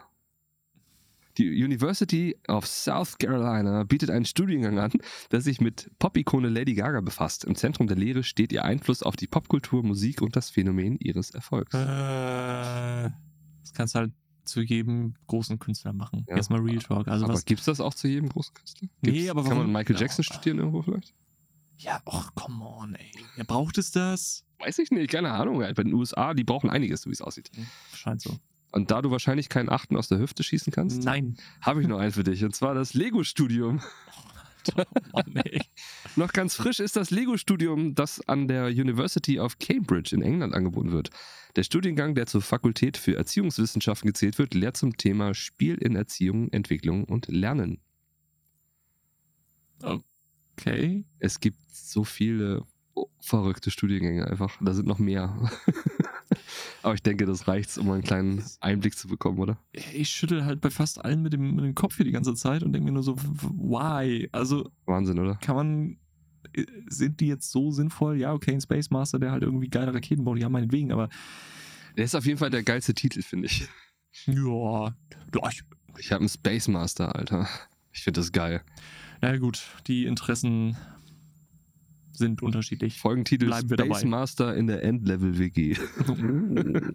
[1.39, 4.91] Die University of South Carolina bietet einen Studiengang an,
[5.31, 7.45] der sich mit Pop-Ikone Lady Gaga befasst.
[7.45, 11.31] Im Zentrum der Lehre steht ihr Einfluss auf die Popkultur, Musik und das Phänomen ihres
[11.31, 11.73] Erfolgs.
[11.73, 13.09] Äh,
[13.61, 14.11] das kannst du halt
[14.45, 16.25] zu jedem großen Künstler machen.
[16.29, 16.35] Ja.
[16.35, 17.07] Jetzt mal Real Talk.
[17.07, 17.45] Also aber was.
[17.45, 18.87] gibt es das auch zu jedem großen Künstler?
[19.01, 20.01] Nee, Gibt's- aber Kann man warum- Michael Ja.
[20.03, 21.15] Jackson studieren irgendwo vielleicht?
[21.77, 23.11] Ja, ach, come on, ey.
[23.35, 24.43] Ja, braucht es das?
[24.59, 25.59] Weiß ich nicht, keine Ahnung.
[25.59, 27.51] Bei den USA, die brauchen einiges, so wie es aussieht.
[27.93, 28.37] Scheint so.
[28.71, 31.37] Und da du wahrscheinlich keinen Achten aus der Hüfte schießen kannst, Nein.
[31.61, 32.43] habe ich noch einen für dich.
[32.43, 33.81] Und zwar das Lego-Studium.
[34.75, 35.61] Oh, Mann, ey.
[36.17, 40.91] Noch ganz frisch ist das Lego-Studium, das an der University of Cambridge in England angeboten
[40.91, 41.09] wird.
[41.55, 46.51] Der Studiengang, der zur Fakultät für Erziehungswissenschaften gezählt wird, lehrt zum Thema Spiel in Erziehung,
[46.51, 47.79] Entwicklung und Lernen.
[50.59, 51.05] Okay.
[51.19, 52.63] Es gibt so viele
[53.19, 54.57] verrückte Studiengänge einfach.
[54.61, 55.49] Da sind noch mehr.
[56.81, 59.57] Aber ich denke, das reicht, um einen kleinen Einblick zu bekommen, oder?
[59.93, 62.63] Ich schüttel halt bei fast allen mit dem, mit dem Kopf hier die ganze Zeit
[62.63, 64.29] und denke mir nur so, why?
[64.31, 65.35] Also Wahnsinn, oder?
[65.35, 65.97] kann man,
[66.53, 68.17] äh, sind die jetzt so sinnvoll?
[68.17, 71.09] Ja, okay, ein Space Master, der halt irgendwie geile Raketen baut, ja, meinetwegen, aber
[71.95, 73.67] Der ist auf jeden Fall der geilste Titel, finde ich.
[74.25, 75.63] ja, ja ich,
[75.97, 77.47] Ich habe einen Space Master, Alter.
[77.91, 78.61] Ich finde das geil.
[79.21, 80.77] Na gut, die Interessen
[82.17, 82.99] sind unterschiedlich.
[82.99, 84.09] Folgentitel Bleiben wir Space dabei.
[84.09, 85.75] Master in der Endlevel WG.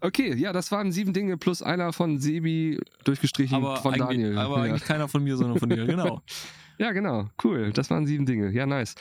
[0.00, 4.38] okay, ja, das waren sieben Dinge plus einer von Sebi durchgestrichen aber von Daniel.
[4.38, 4.62] aber ja.
[4.64, 6.22] eigentlich keiner von mir, sondern von dir, genau.
[6.78, 7.28] ja, genau.
[7.42, 7.72] Cool.
[7.72, 8.50] Das waren sieben Dinge.
[8.52, 8.94] Ja, nice.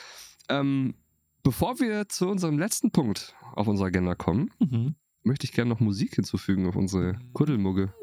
[0.49, 0.95] Ähm,
[1.43, 4.95] bevor wir zu unserem letzten Punkt auf unserer Agenda kommen, Mhm.
[5.27, 7.93] Möchte ich gerne noch Musik hinzufügen auf unsere Kuddelmugge.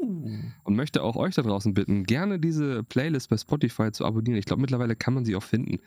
[0.63, 4.39] Und möchte auch euch da draußen bitten, gerne diese Playlist bei Spotify zu abonnieren.
[4.39, 5.81] Ich glaube, mittlerweile kann man sie auch finden,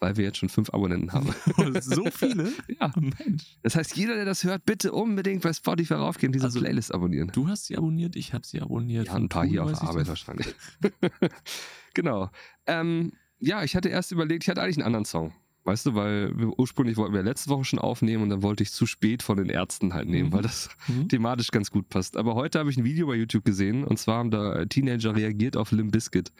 [0.00, 1.32] weil wir jetzt schon fünf Abonnenten haben.
[1.80, 2.52] so viele?
[2.80, 2.92] ja.
[2.96, 3.56] Mensch.
[3.62, 7.30] Das heißt, jeder, der das hört, bitte unbedingt bei Spotify raufgehen, diese Also, Playlist abonnieren.
[7.32, 9.06] Du hast sie abonniert, ich habe sie abonniert.
[9.06, 10.54] Ja, ein paar hier auf der Arbeit wahrscheinlich.
[11.94, 12.30] genau.
[12.66, 15.32] Ähm, ja, ich hatte erst überlegt, ich hatte eigentlich einen anderen Song.
[15.64, 18.70] Weißt du, weil wir, ursprünglich wollten wir letzte Woche schon aufnehmen und dann wollte ich
[18.72, 20.32] zu spät von den Ärzten halt nehmen, Mhm.
[20.34, 21.08] weil das Mhm.
[21.08, 22.16] thematisch ganz gut passt.
[22.18, 25.56] Aber heute habe ich ein Video bei YouTube gesehen und zwar haben da Teenager reagiert
[25.56, 26.32] auf Limp Bizkit.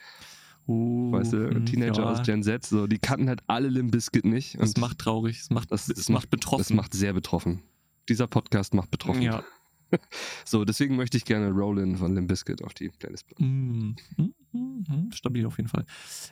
[0.66, 2.10] Oh, Weißt du, hm, Teenager ja.
[2.12, 4.58] aus Gen Z, so, die kannten halt alle Limp Bizkit nicht.
[4.60, 6.58] Das macht traurig, es macht, das, das macht betroffen.
[6.60, 7.62] Das macht sehr betroffen.
[8.08, 9.22] Dieser Podcast macht betroffen.
[9.22, 9.42] Ja.
[10.44, 13.94] So, deswegen möchte ich gerne Rollin von Limp Bizkit auf die Playlist packen.
[14.18, 15.84] Mm, mm, Stabil auf jeden Fall.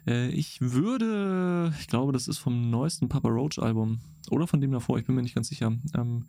[0.07, 4.01] Äh, ich würde, ich glaube, das ist vom neuesten Papa Roach Album
[4.31, 5.73] oder von dem davor, ich bin mir nicht ganz sicher.
[5.95, 6.27] Ähm,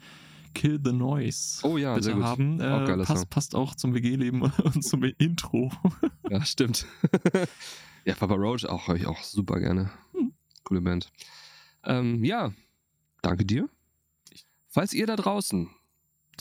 [0.54, 1.66] Kill the Noise.
[1.66, 2.24] Oh ja, bitte sehr gut.
[2.24, 2.60] haben.
[2.60, 3.16] Äh, Auch geiler Song.
[3.16, 5.72] passt, passt auch zum WG-Leben und zum Intro.
[6.30, 6.86] Ja, stimmt.
[8.06, 9.90] ja, Papa Roach auch, ich auch super gerne.
[10.14, 10.34] Hm.
[10.64, 11.12] Coole Band.
[11.84, 12.54] Ähm, ja,
[13.22, 13.68] danke dir.
[14.70, 15.70] Falls ihr da draußen,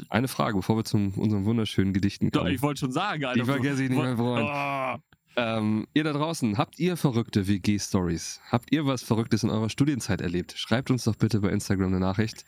[0.09, 2.55] eine Frage, bevor wir zu unseren wunderschönen Gedichten Doch, kommen.
[2.55, 3.41] ich wollte schon sagen, Alter.
[3.41, 4.49] Die vergesse ich nicht, mein Freund.
[4.49, 5.03] Oh.
[5.37, 8.41] Ähm, ihr da draußen, habt ihr verrückte WG-Stories?
[8.51, 10.55] Habt ihr was Verrücktes in eurer Studienzeit erlebt?
[10.57, 12.45] Schreibt uns doch bitte bei Instagram eine Nachricht.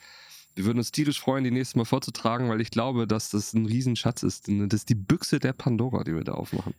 [0.54, 3.66] Wir würden uns tierisch freuen, die nächste Mal vorzutragen, weil ich glaube, dass das ein
[3.66, 4.48] Riesenschatz ist.
[4.48, 6.74] Das ist die Büchse der Pandora, die wir da aufmachen.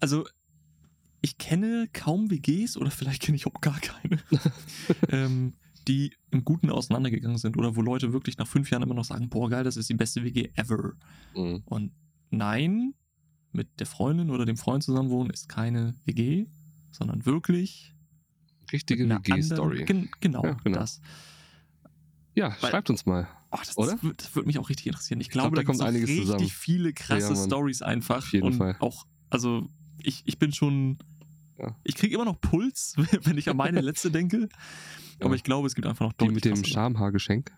[0.00, 0.26] Also,
[1.22, 4.20] ich kenne kaum WGs oder vielleicht kenne ich auch gar keine,
[5.08, 5.54] ähm,
[5.88, 9.30] die im Guten auseinandergegangen sind oder wo Leute wirklich nach fünf Jahren immer noch sagen,
[9.30, 10.92] boah geil, das ist die beste WG ever.
[11.34, 11.62] Mhm.
[11.64, 11.92] Und
[12.30, 12.94] nein,
[13.56, 16.46] mit der Freundin oder dem Freund zusammenwohnen ist keine WG,
[16.90, 17.94] sondern wirklich
[18.72, 19.84] Richtige WG-Story.
[19.84, 20.78] Gen genau, Ja, genau.
[20.78, 21.00] das.
[22.34, 23.28] Ja, Weil- schreibt uns mal.
[23.50, 23.98] Oh, das, Oder?
[24.16, 25.20] Das, würde, mich auch richtig interessieren.
[25.20, 26.48] Ich glaub, glaube, da da kommt einiges richtig zusammen.
[26.48, 27.36] viele krasse Ja.
[27.46, 28.18] Stories einfach.
[28.18, 28.76] Auf jeden und Fall.
[28.80, 29.68] auch, also
[30.02, 30.98] ich, ich bin schon,
[31.58, 31.74] Ja.
[31.84, 34.48] ich kriege immer noch Puls, wenn ich an meine letzte denke.
[35.20, 36.64] Aber ich glaube, es gibt einfach noch Die deutlich mit dem.
[36.64, 37.56] Schamhaargeschenk.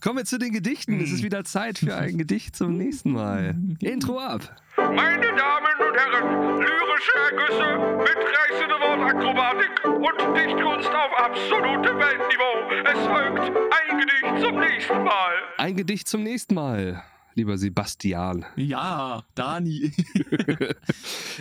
[0.00, 1.00] Kommen wir zu den Gedichten.
[1.00, 3.54] Es ist wieder Zeit für ein Gedicht zum nächsten Mal.
[3.80, 4.56] Intro ab.
[4.76, 12.84] Meine Damen und Herren, lyrische Ergüsse, mitreißende Wortakrobatik und Dichtkunst auf absolutem Weltniveau.
[12.84, 15.32] Es folgt ein Gedicht zum nächsten Mal.
[15.58, 17.02] Ein Gedicht zum nächsten Mal,
[17.34, 18.44] lieber Sebastian.
[18.56, 19.92] Ja, Dani.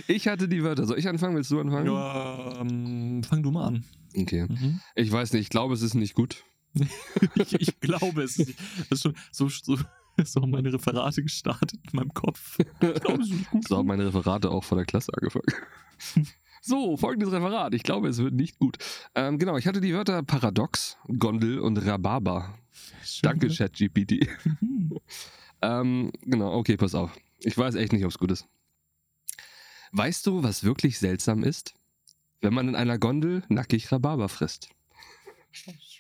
[0.08, 0.86] Ich hatte die Wörter.
[0.86, 1.36] Soll ich anfangen?
[1.36, 1.88] Willst du anfangen?
[1.88, 3.84] ja, ähm, fang du mal an.
[4.16, 4.46] Okay.
[4.48, 4.80] Mhm.
[4.96, 6.44] Ich weiß nicht, ich glaube, es ist nicht gut.
[7.36, 8.56] Ich, ich glaube, es ist,
[9.02, 9.78] schon so, so,
[10.24, 12.58] so haben meine Referate gestartet in meinem Kopf.
[12.80, 13.24] Glaube.
[13.68, 15.46] So haben meine Referate auch vor der Klasse angefangen.
[16.62, 17.74] So, folgendes Referat.
[17.74, 18.78] Ich glaube, es wird nicht gut.
[19.16, 22.58] Ähm, genau, ich hatte die Wörter Paradox, Gondel und Rhabarber.
[23.22, 23.54] Danke, ne?
[23.54, 24.28] ChatGPT.
[24.60, 25.00] Mhm.
[25.62, 27.18] ähm, genau, okay, pass auf.
[27.40, 28.48] Ich weiß echt nicht, ob es gut ist.
[29.94, 31.74] Weißt du, was wirklich seltsam ist?
[32.42, 34.70] Wenn man in einer Gondel nackig Rhabarber frisst.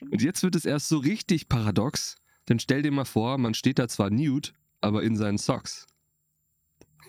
[0.01, 2.17] Und jetzt wird es erst so richtig paradox,
[2.49, 4.49] denn stell dir mal vor, man steht da zwar nude,
[4.81, 5.87] aber in seinen Socks.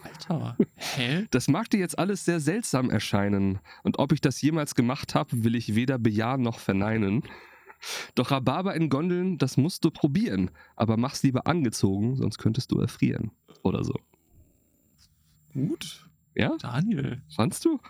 [0.02, 0.56] Alter.
[0.76, 1.26] Hä?
[1.30, 5.44] Das mag dir jetzt alles sehr seltsam erscheinen, und ob ich das jemals gemacht habe,
[5.44, 7.22] will ich weder bejahen noch verneinen.
[8.14, 12.80] Doch Rhabarber in Gondeln, das musst du probieren, aber mach's lieber angezogen, sonst könntest du
[12.80, 13.30] erfrieren.
[13.62, 13.94] Oder so.
[15.52, 16.08] Gut.
[16.34, 16.56] Ja?
[16.58, 17.22] Daniel.
[17.34, 17.80] Fandst du?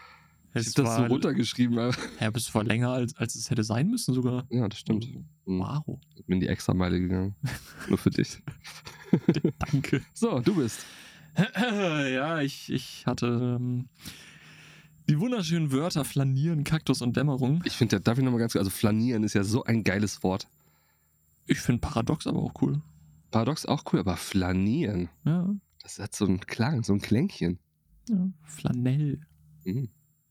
[0.55, 1.77] Ich hab das so runtergeschrieben.
[1.77, 1.91] ja,
[2.27, 4.47] aber es war länger, als, als es hätte sein müssen sogar.
[4.51, 5.07] Ja, das stimmt.
[5.45, 5.61] Mhm.
[5.61, 6.01] Wow.
[6.17, 7.35] Ich bin die Extrameile gegangen.
[7.89, 8.43] Nur für dich.
[9.59, 10.03] Danke.
[10.15, 10.85] So, du bist.
[11.57, 13.89] ja, ich, ich hatte ähm,
[15.09, 17.63] die wunderschönen Wörter Flanieren, Kaktus und Dämmerung.
[17.65, 20.49] Ich finde, darf ich nochmal ganz kurz, also flanieren ist ja so ein geiles Wort.
[21.47, 22.83] Ich finde Paradox aber auch cool.
[23.31, 25.49] Paradox auch cool, aber flanieren, Ja,
[25.83, 27.59] das hat so einen Klang, so ein Klängchen.
[28.09, 28.29] ja.
[28.45, 29.21] Flanell.
[29.65, 29.89] Mhm.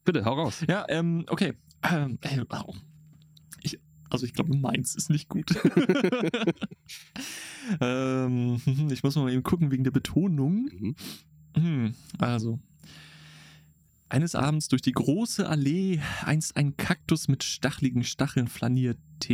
[0.08, 0.64] Bitte, hau raus.
[0.70, 1.52] Ja, ähm, okay.
[1.84, 2.74] Ähm, äh, au.
[3.62, 3.78] ich,
[4.10, 5.52] Also ich glaube, meins ist nicht gut.
[7.82, 10.70] ähm, ich muss mal eben gucken wegen der Betonung.
[10.72, 10.96] Mhm.
[11.58, 12.58] Hm, Also.
[14.08, 19.00] Eines Abends durch die große Allee einst ein Kaktus mit stachligen Stacheln flaniert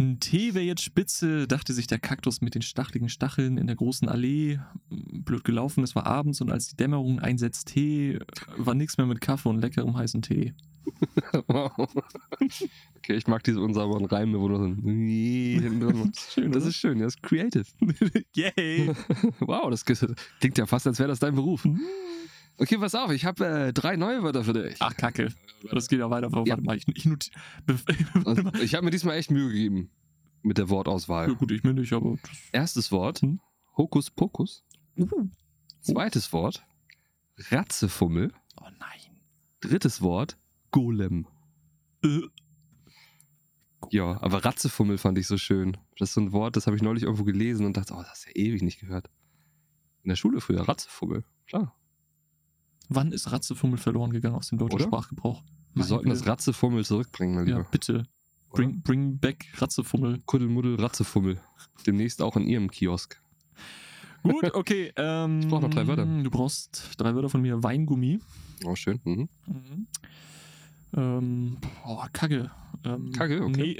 [0.00, 0.04] Tee.
[0.04, 3.76] Ein Tee wäre jetzt spitze, dachte sich der Kaktus mit den stachligen Stacheln in der
[3.76, 4.58] großen Allee.
[4.88, 8.18] Blöd gelaufen, es war abends und als die Dämmerung einsetzt Tee,
[8.56, 10.54] war nichts mehr mit Kaffee und leckerem heißen Tee.
[11.46, 11.72] Wow.
[13.02, 16.32] Okay, ich mag diese unsauberen Reime, wo du so drin machst.
[16.34, 17.64] Schön, Das ist schön, das ist creative.
[18.34, 18.92] Yay!
[19.40, 21.66] Wow, das klingt ja fast, als wäre das dein Beruf.
[22.60, 24.76] Okay, pass auf, ich habe äh, drei neue Wörter für dich.
[24.80, 25.32] Ach, Kacke.
[25.70, 26.26] Das geht ja weiter.
[26.26, 26.54] Aber Ja.
[26.56, 27.06] Warte mal, ich, ich
[28.62, 29.90] ich habe mir diesmal echt Mühe gegeben
[30.42, 31.34] mit der Ja, Wortauswahl.
[31.34, 32.16] gut, ich mir nicht, aber.
[32.52, 33.40] Erstes Wort, Hm.
[33.76, 34.62] Hokus Pokus.
[34.98, 35.08] Uh.
[35.80, 36.62] Zweites Wort,
[37.50, 38.32] Ratzefummel.
[38.60, 39.16] Oh nein.
[39.60, 40.36] Drittes Wort,
[40.70, 41.26] Golem.
[42.04, 42.20] Äh,
[43.90, 45.78] Ja, aber Ratzefummel fand ich so schön.
[45.98, 48.10] Das ist so ein Wort, das habe ich neulich irgendwo gelesen und dachte, oh, das
[48.10, 49.08] hast du ja ewig nicht gehört.
[50.02, 51.24] In der Schule früher, Ratzefummel.
[51.46, 51.74] Klar.
[52.90, 54.84] Wann ist Ratzefummel verloren gegangen aus dem deutschen Oder?
[54.84, 55.42] Sprachgebrauch?
[55.42, 56.30] Wir Meine sollten das Güte.
[56.32, 57.68] Ratzefummel zurückbringen, mein Ja, Lieber.
[57.70, 58.02] bitte.
[58.52, 60.20] Bring, bring back Ratzefummel.
[60.26, 61.40] Kuddelmuddel, Ratzefummel.
[61.86, 63.22] Demnächst auch in Ihrem Kiosk.
[64.24, 64.92] Gut, okay.
[64.96, 66.04] Ähm, Ich brauch noch drei Wörter.
[66.04, 67.62] Du brauchst drei Wörter von mir.
[67.62, 68.18] Weingummi.
[68.64, 69.00] Oh, schön.
[69.04, 69.28] Mhm.
[69.46, 69.86] Mhm.
[70.96, 72.50] Ähm, oh, Kacke.
[72.84, 73.76] Ähm, Kacke, okay.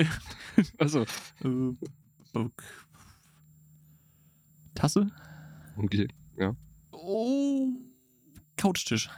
[0.57, 0.65] Nee.
[0.79, 1.01] Also,
[1.43, 1.75] äh,
[2.35, 2.63] ok.
[4.75, 5.09] Tasse.
[5.77, 6.07] okay.
[6.39, 6.55] Ja.
[6.93, 7.69] Oh.
[8.61, 9.09] Couchtisch.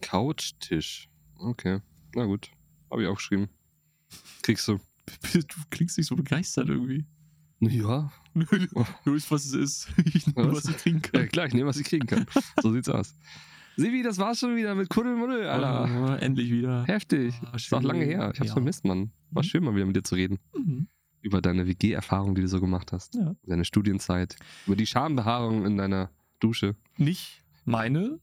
[0.00, 1.08] Couchtisch.
[1.38, 1.80] Okay.
[2.14, 2.50] Na gut.
[2.90, 3.48] Habe ich auch geschrieben.
[4.42, 4.78] Kriegst du.
[5.32, 7.04] Du klingst nicht so begeistert irgendwie.
[7.60, 8.12] Ja.
[8.34, 9.88] Nur ist, was es ist.
[10.36, 11.28] Nur, was ich kriegen ja kann.
[11.28, 12.26] klar, ich nehme, was ich kriegen kann.
[12.62, 13.14] So sieht's aus.
[13.76, 16.12] Sebi, das war's schon wieder mit Kuddelmuddel, Alter.
[16.12, 16.84] Oh, endlich wieder.
[16.84, 17.34] Heftig.
[17.44, 18.30] Ah, ist auch lange her.
[18.32, 18.54] Ich hab's ja.
[18.54, 19.10] vermisst, Mann.
[19.30, 19.46] War Mhm.
[19.48, 20.38] schön, mal wieder mit dir zu reden.
[20.56, 20.88] Mhm.
[21.22, 23.14] Über deine WG-Erfahrung, die du so gemacht hast.
[23.16, 23.34] Ja.
[23.44, 24.36] Deine Studienzeit.
[24.66, 26.10] Über die Schambehaarung in deiner
[26.40, 26.76] Dusche.
[26.96, 28.20] Nicht meine.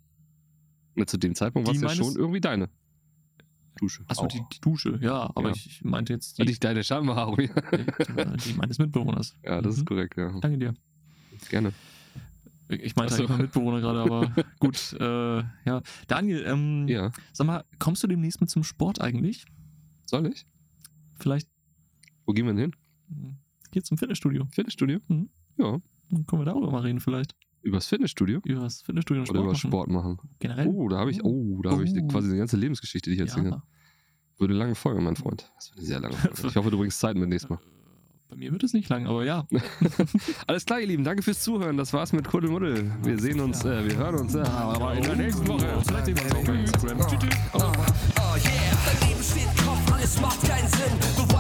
[1.05, 2.69] Zu dem Zeitpunkt war es ja schon irgendwie deine
[3.79, 4.03] Dusche.
[4.07, 5.29] Achso, die, die Dusche, ja.
[5.35, 5.55] Aber Ja.
[5.55, 7.39] ich meinte jetzt die, Nicht deine Schambehaarung.
[7.39, 7.47] ja.
[7.71, 9.35] die, die meines Mitbewohners.
[9.43, 9.79] Ja, das Mhm.
[9.81, 10.39] ist korrekt, ja.
[10.39, 10.73] Danke dir.
[11.49, 11.71] Gerne.
[12.69, 13.23] Ich meinte Ach so.
[13.25, 14.93] eigentlich Mitbewohner gerade, aber gut.
[14.99, 15.81] Äh, ja.
[16.07, 17.11] Daniel, ähm, Ja.
[17.33, 19.45] sag mal, kommst du demnächst mit zum Sport eigentlich?
[20.05, 20.45] Soll ich?
[21.19, 21.47] Vielleicht
[22.25, 23.35] Wo gehen wir denn hin?
[23.71, 24.47] hier zum Fitnessstudio.
[24.51, 24.99] Fitnessstudio?
[25.07, 25.29] Mhm.
[25.57, 25.79] Ja.
[26.09, 27.35] Dann können wir darüber mal reden vielleicht.
[27.67, 28.39] Übers Fitnessstudio?
[28.45, 30.17] Übers Fitnessstudio und Sport Oder über Sport machen.
[30.39, 30.67] Generell?
[30.67, 32.07] Oh, da habe ich, oh, da habe ich oh.
[32.07, 33.49] quasi die ganze Lebensgeschichte, die ich erzähle.
[33.49, 33.63] ja.
[34.37, 35.51] Würde eine lange Folge, mein Freund.
[35.55, 36.47] Das wird eine sehr lange Folge.
[36.47, 37.57] Ich hoffe, du bringst Zeit mit nächstes Mal.
[37.57, 39.45] Äh, bei mir wird es nicht lang, aber ja.
[40.47, 41.03] Alles klar, ihr Lieben.
[41.03, 41.75] Danke fürs Zuhören.
[41.75, 42.89] Das war's mit Kuddelmuddel.
[43.03, 45.15] Wir sehen uns, äh, wir hören uns äh, aber in der oh.
[45.15, 45.81] nächsten Woche.
[45.85, 46.99] Vielleicht sehen wir uns auch Instagram.
[46.99, 47.37] Tschüss.
[47.53, 47.73] Oh, yeah.
[48.85, 51.36] Dein Leben steht Kopf, alles macht keinen Sinn.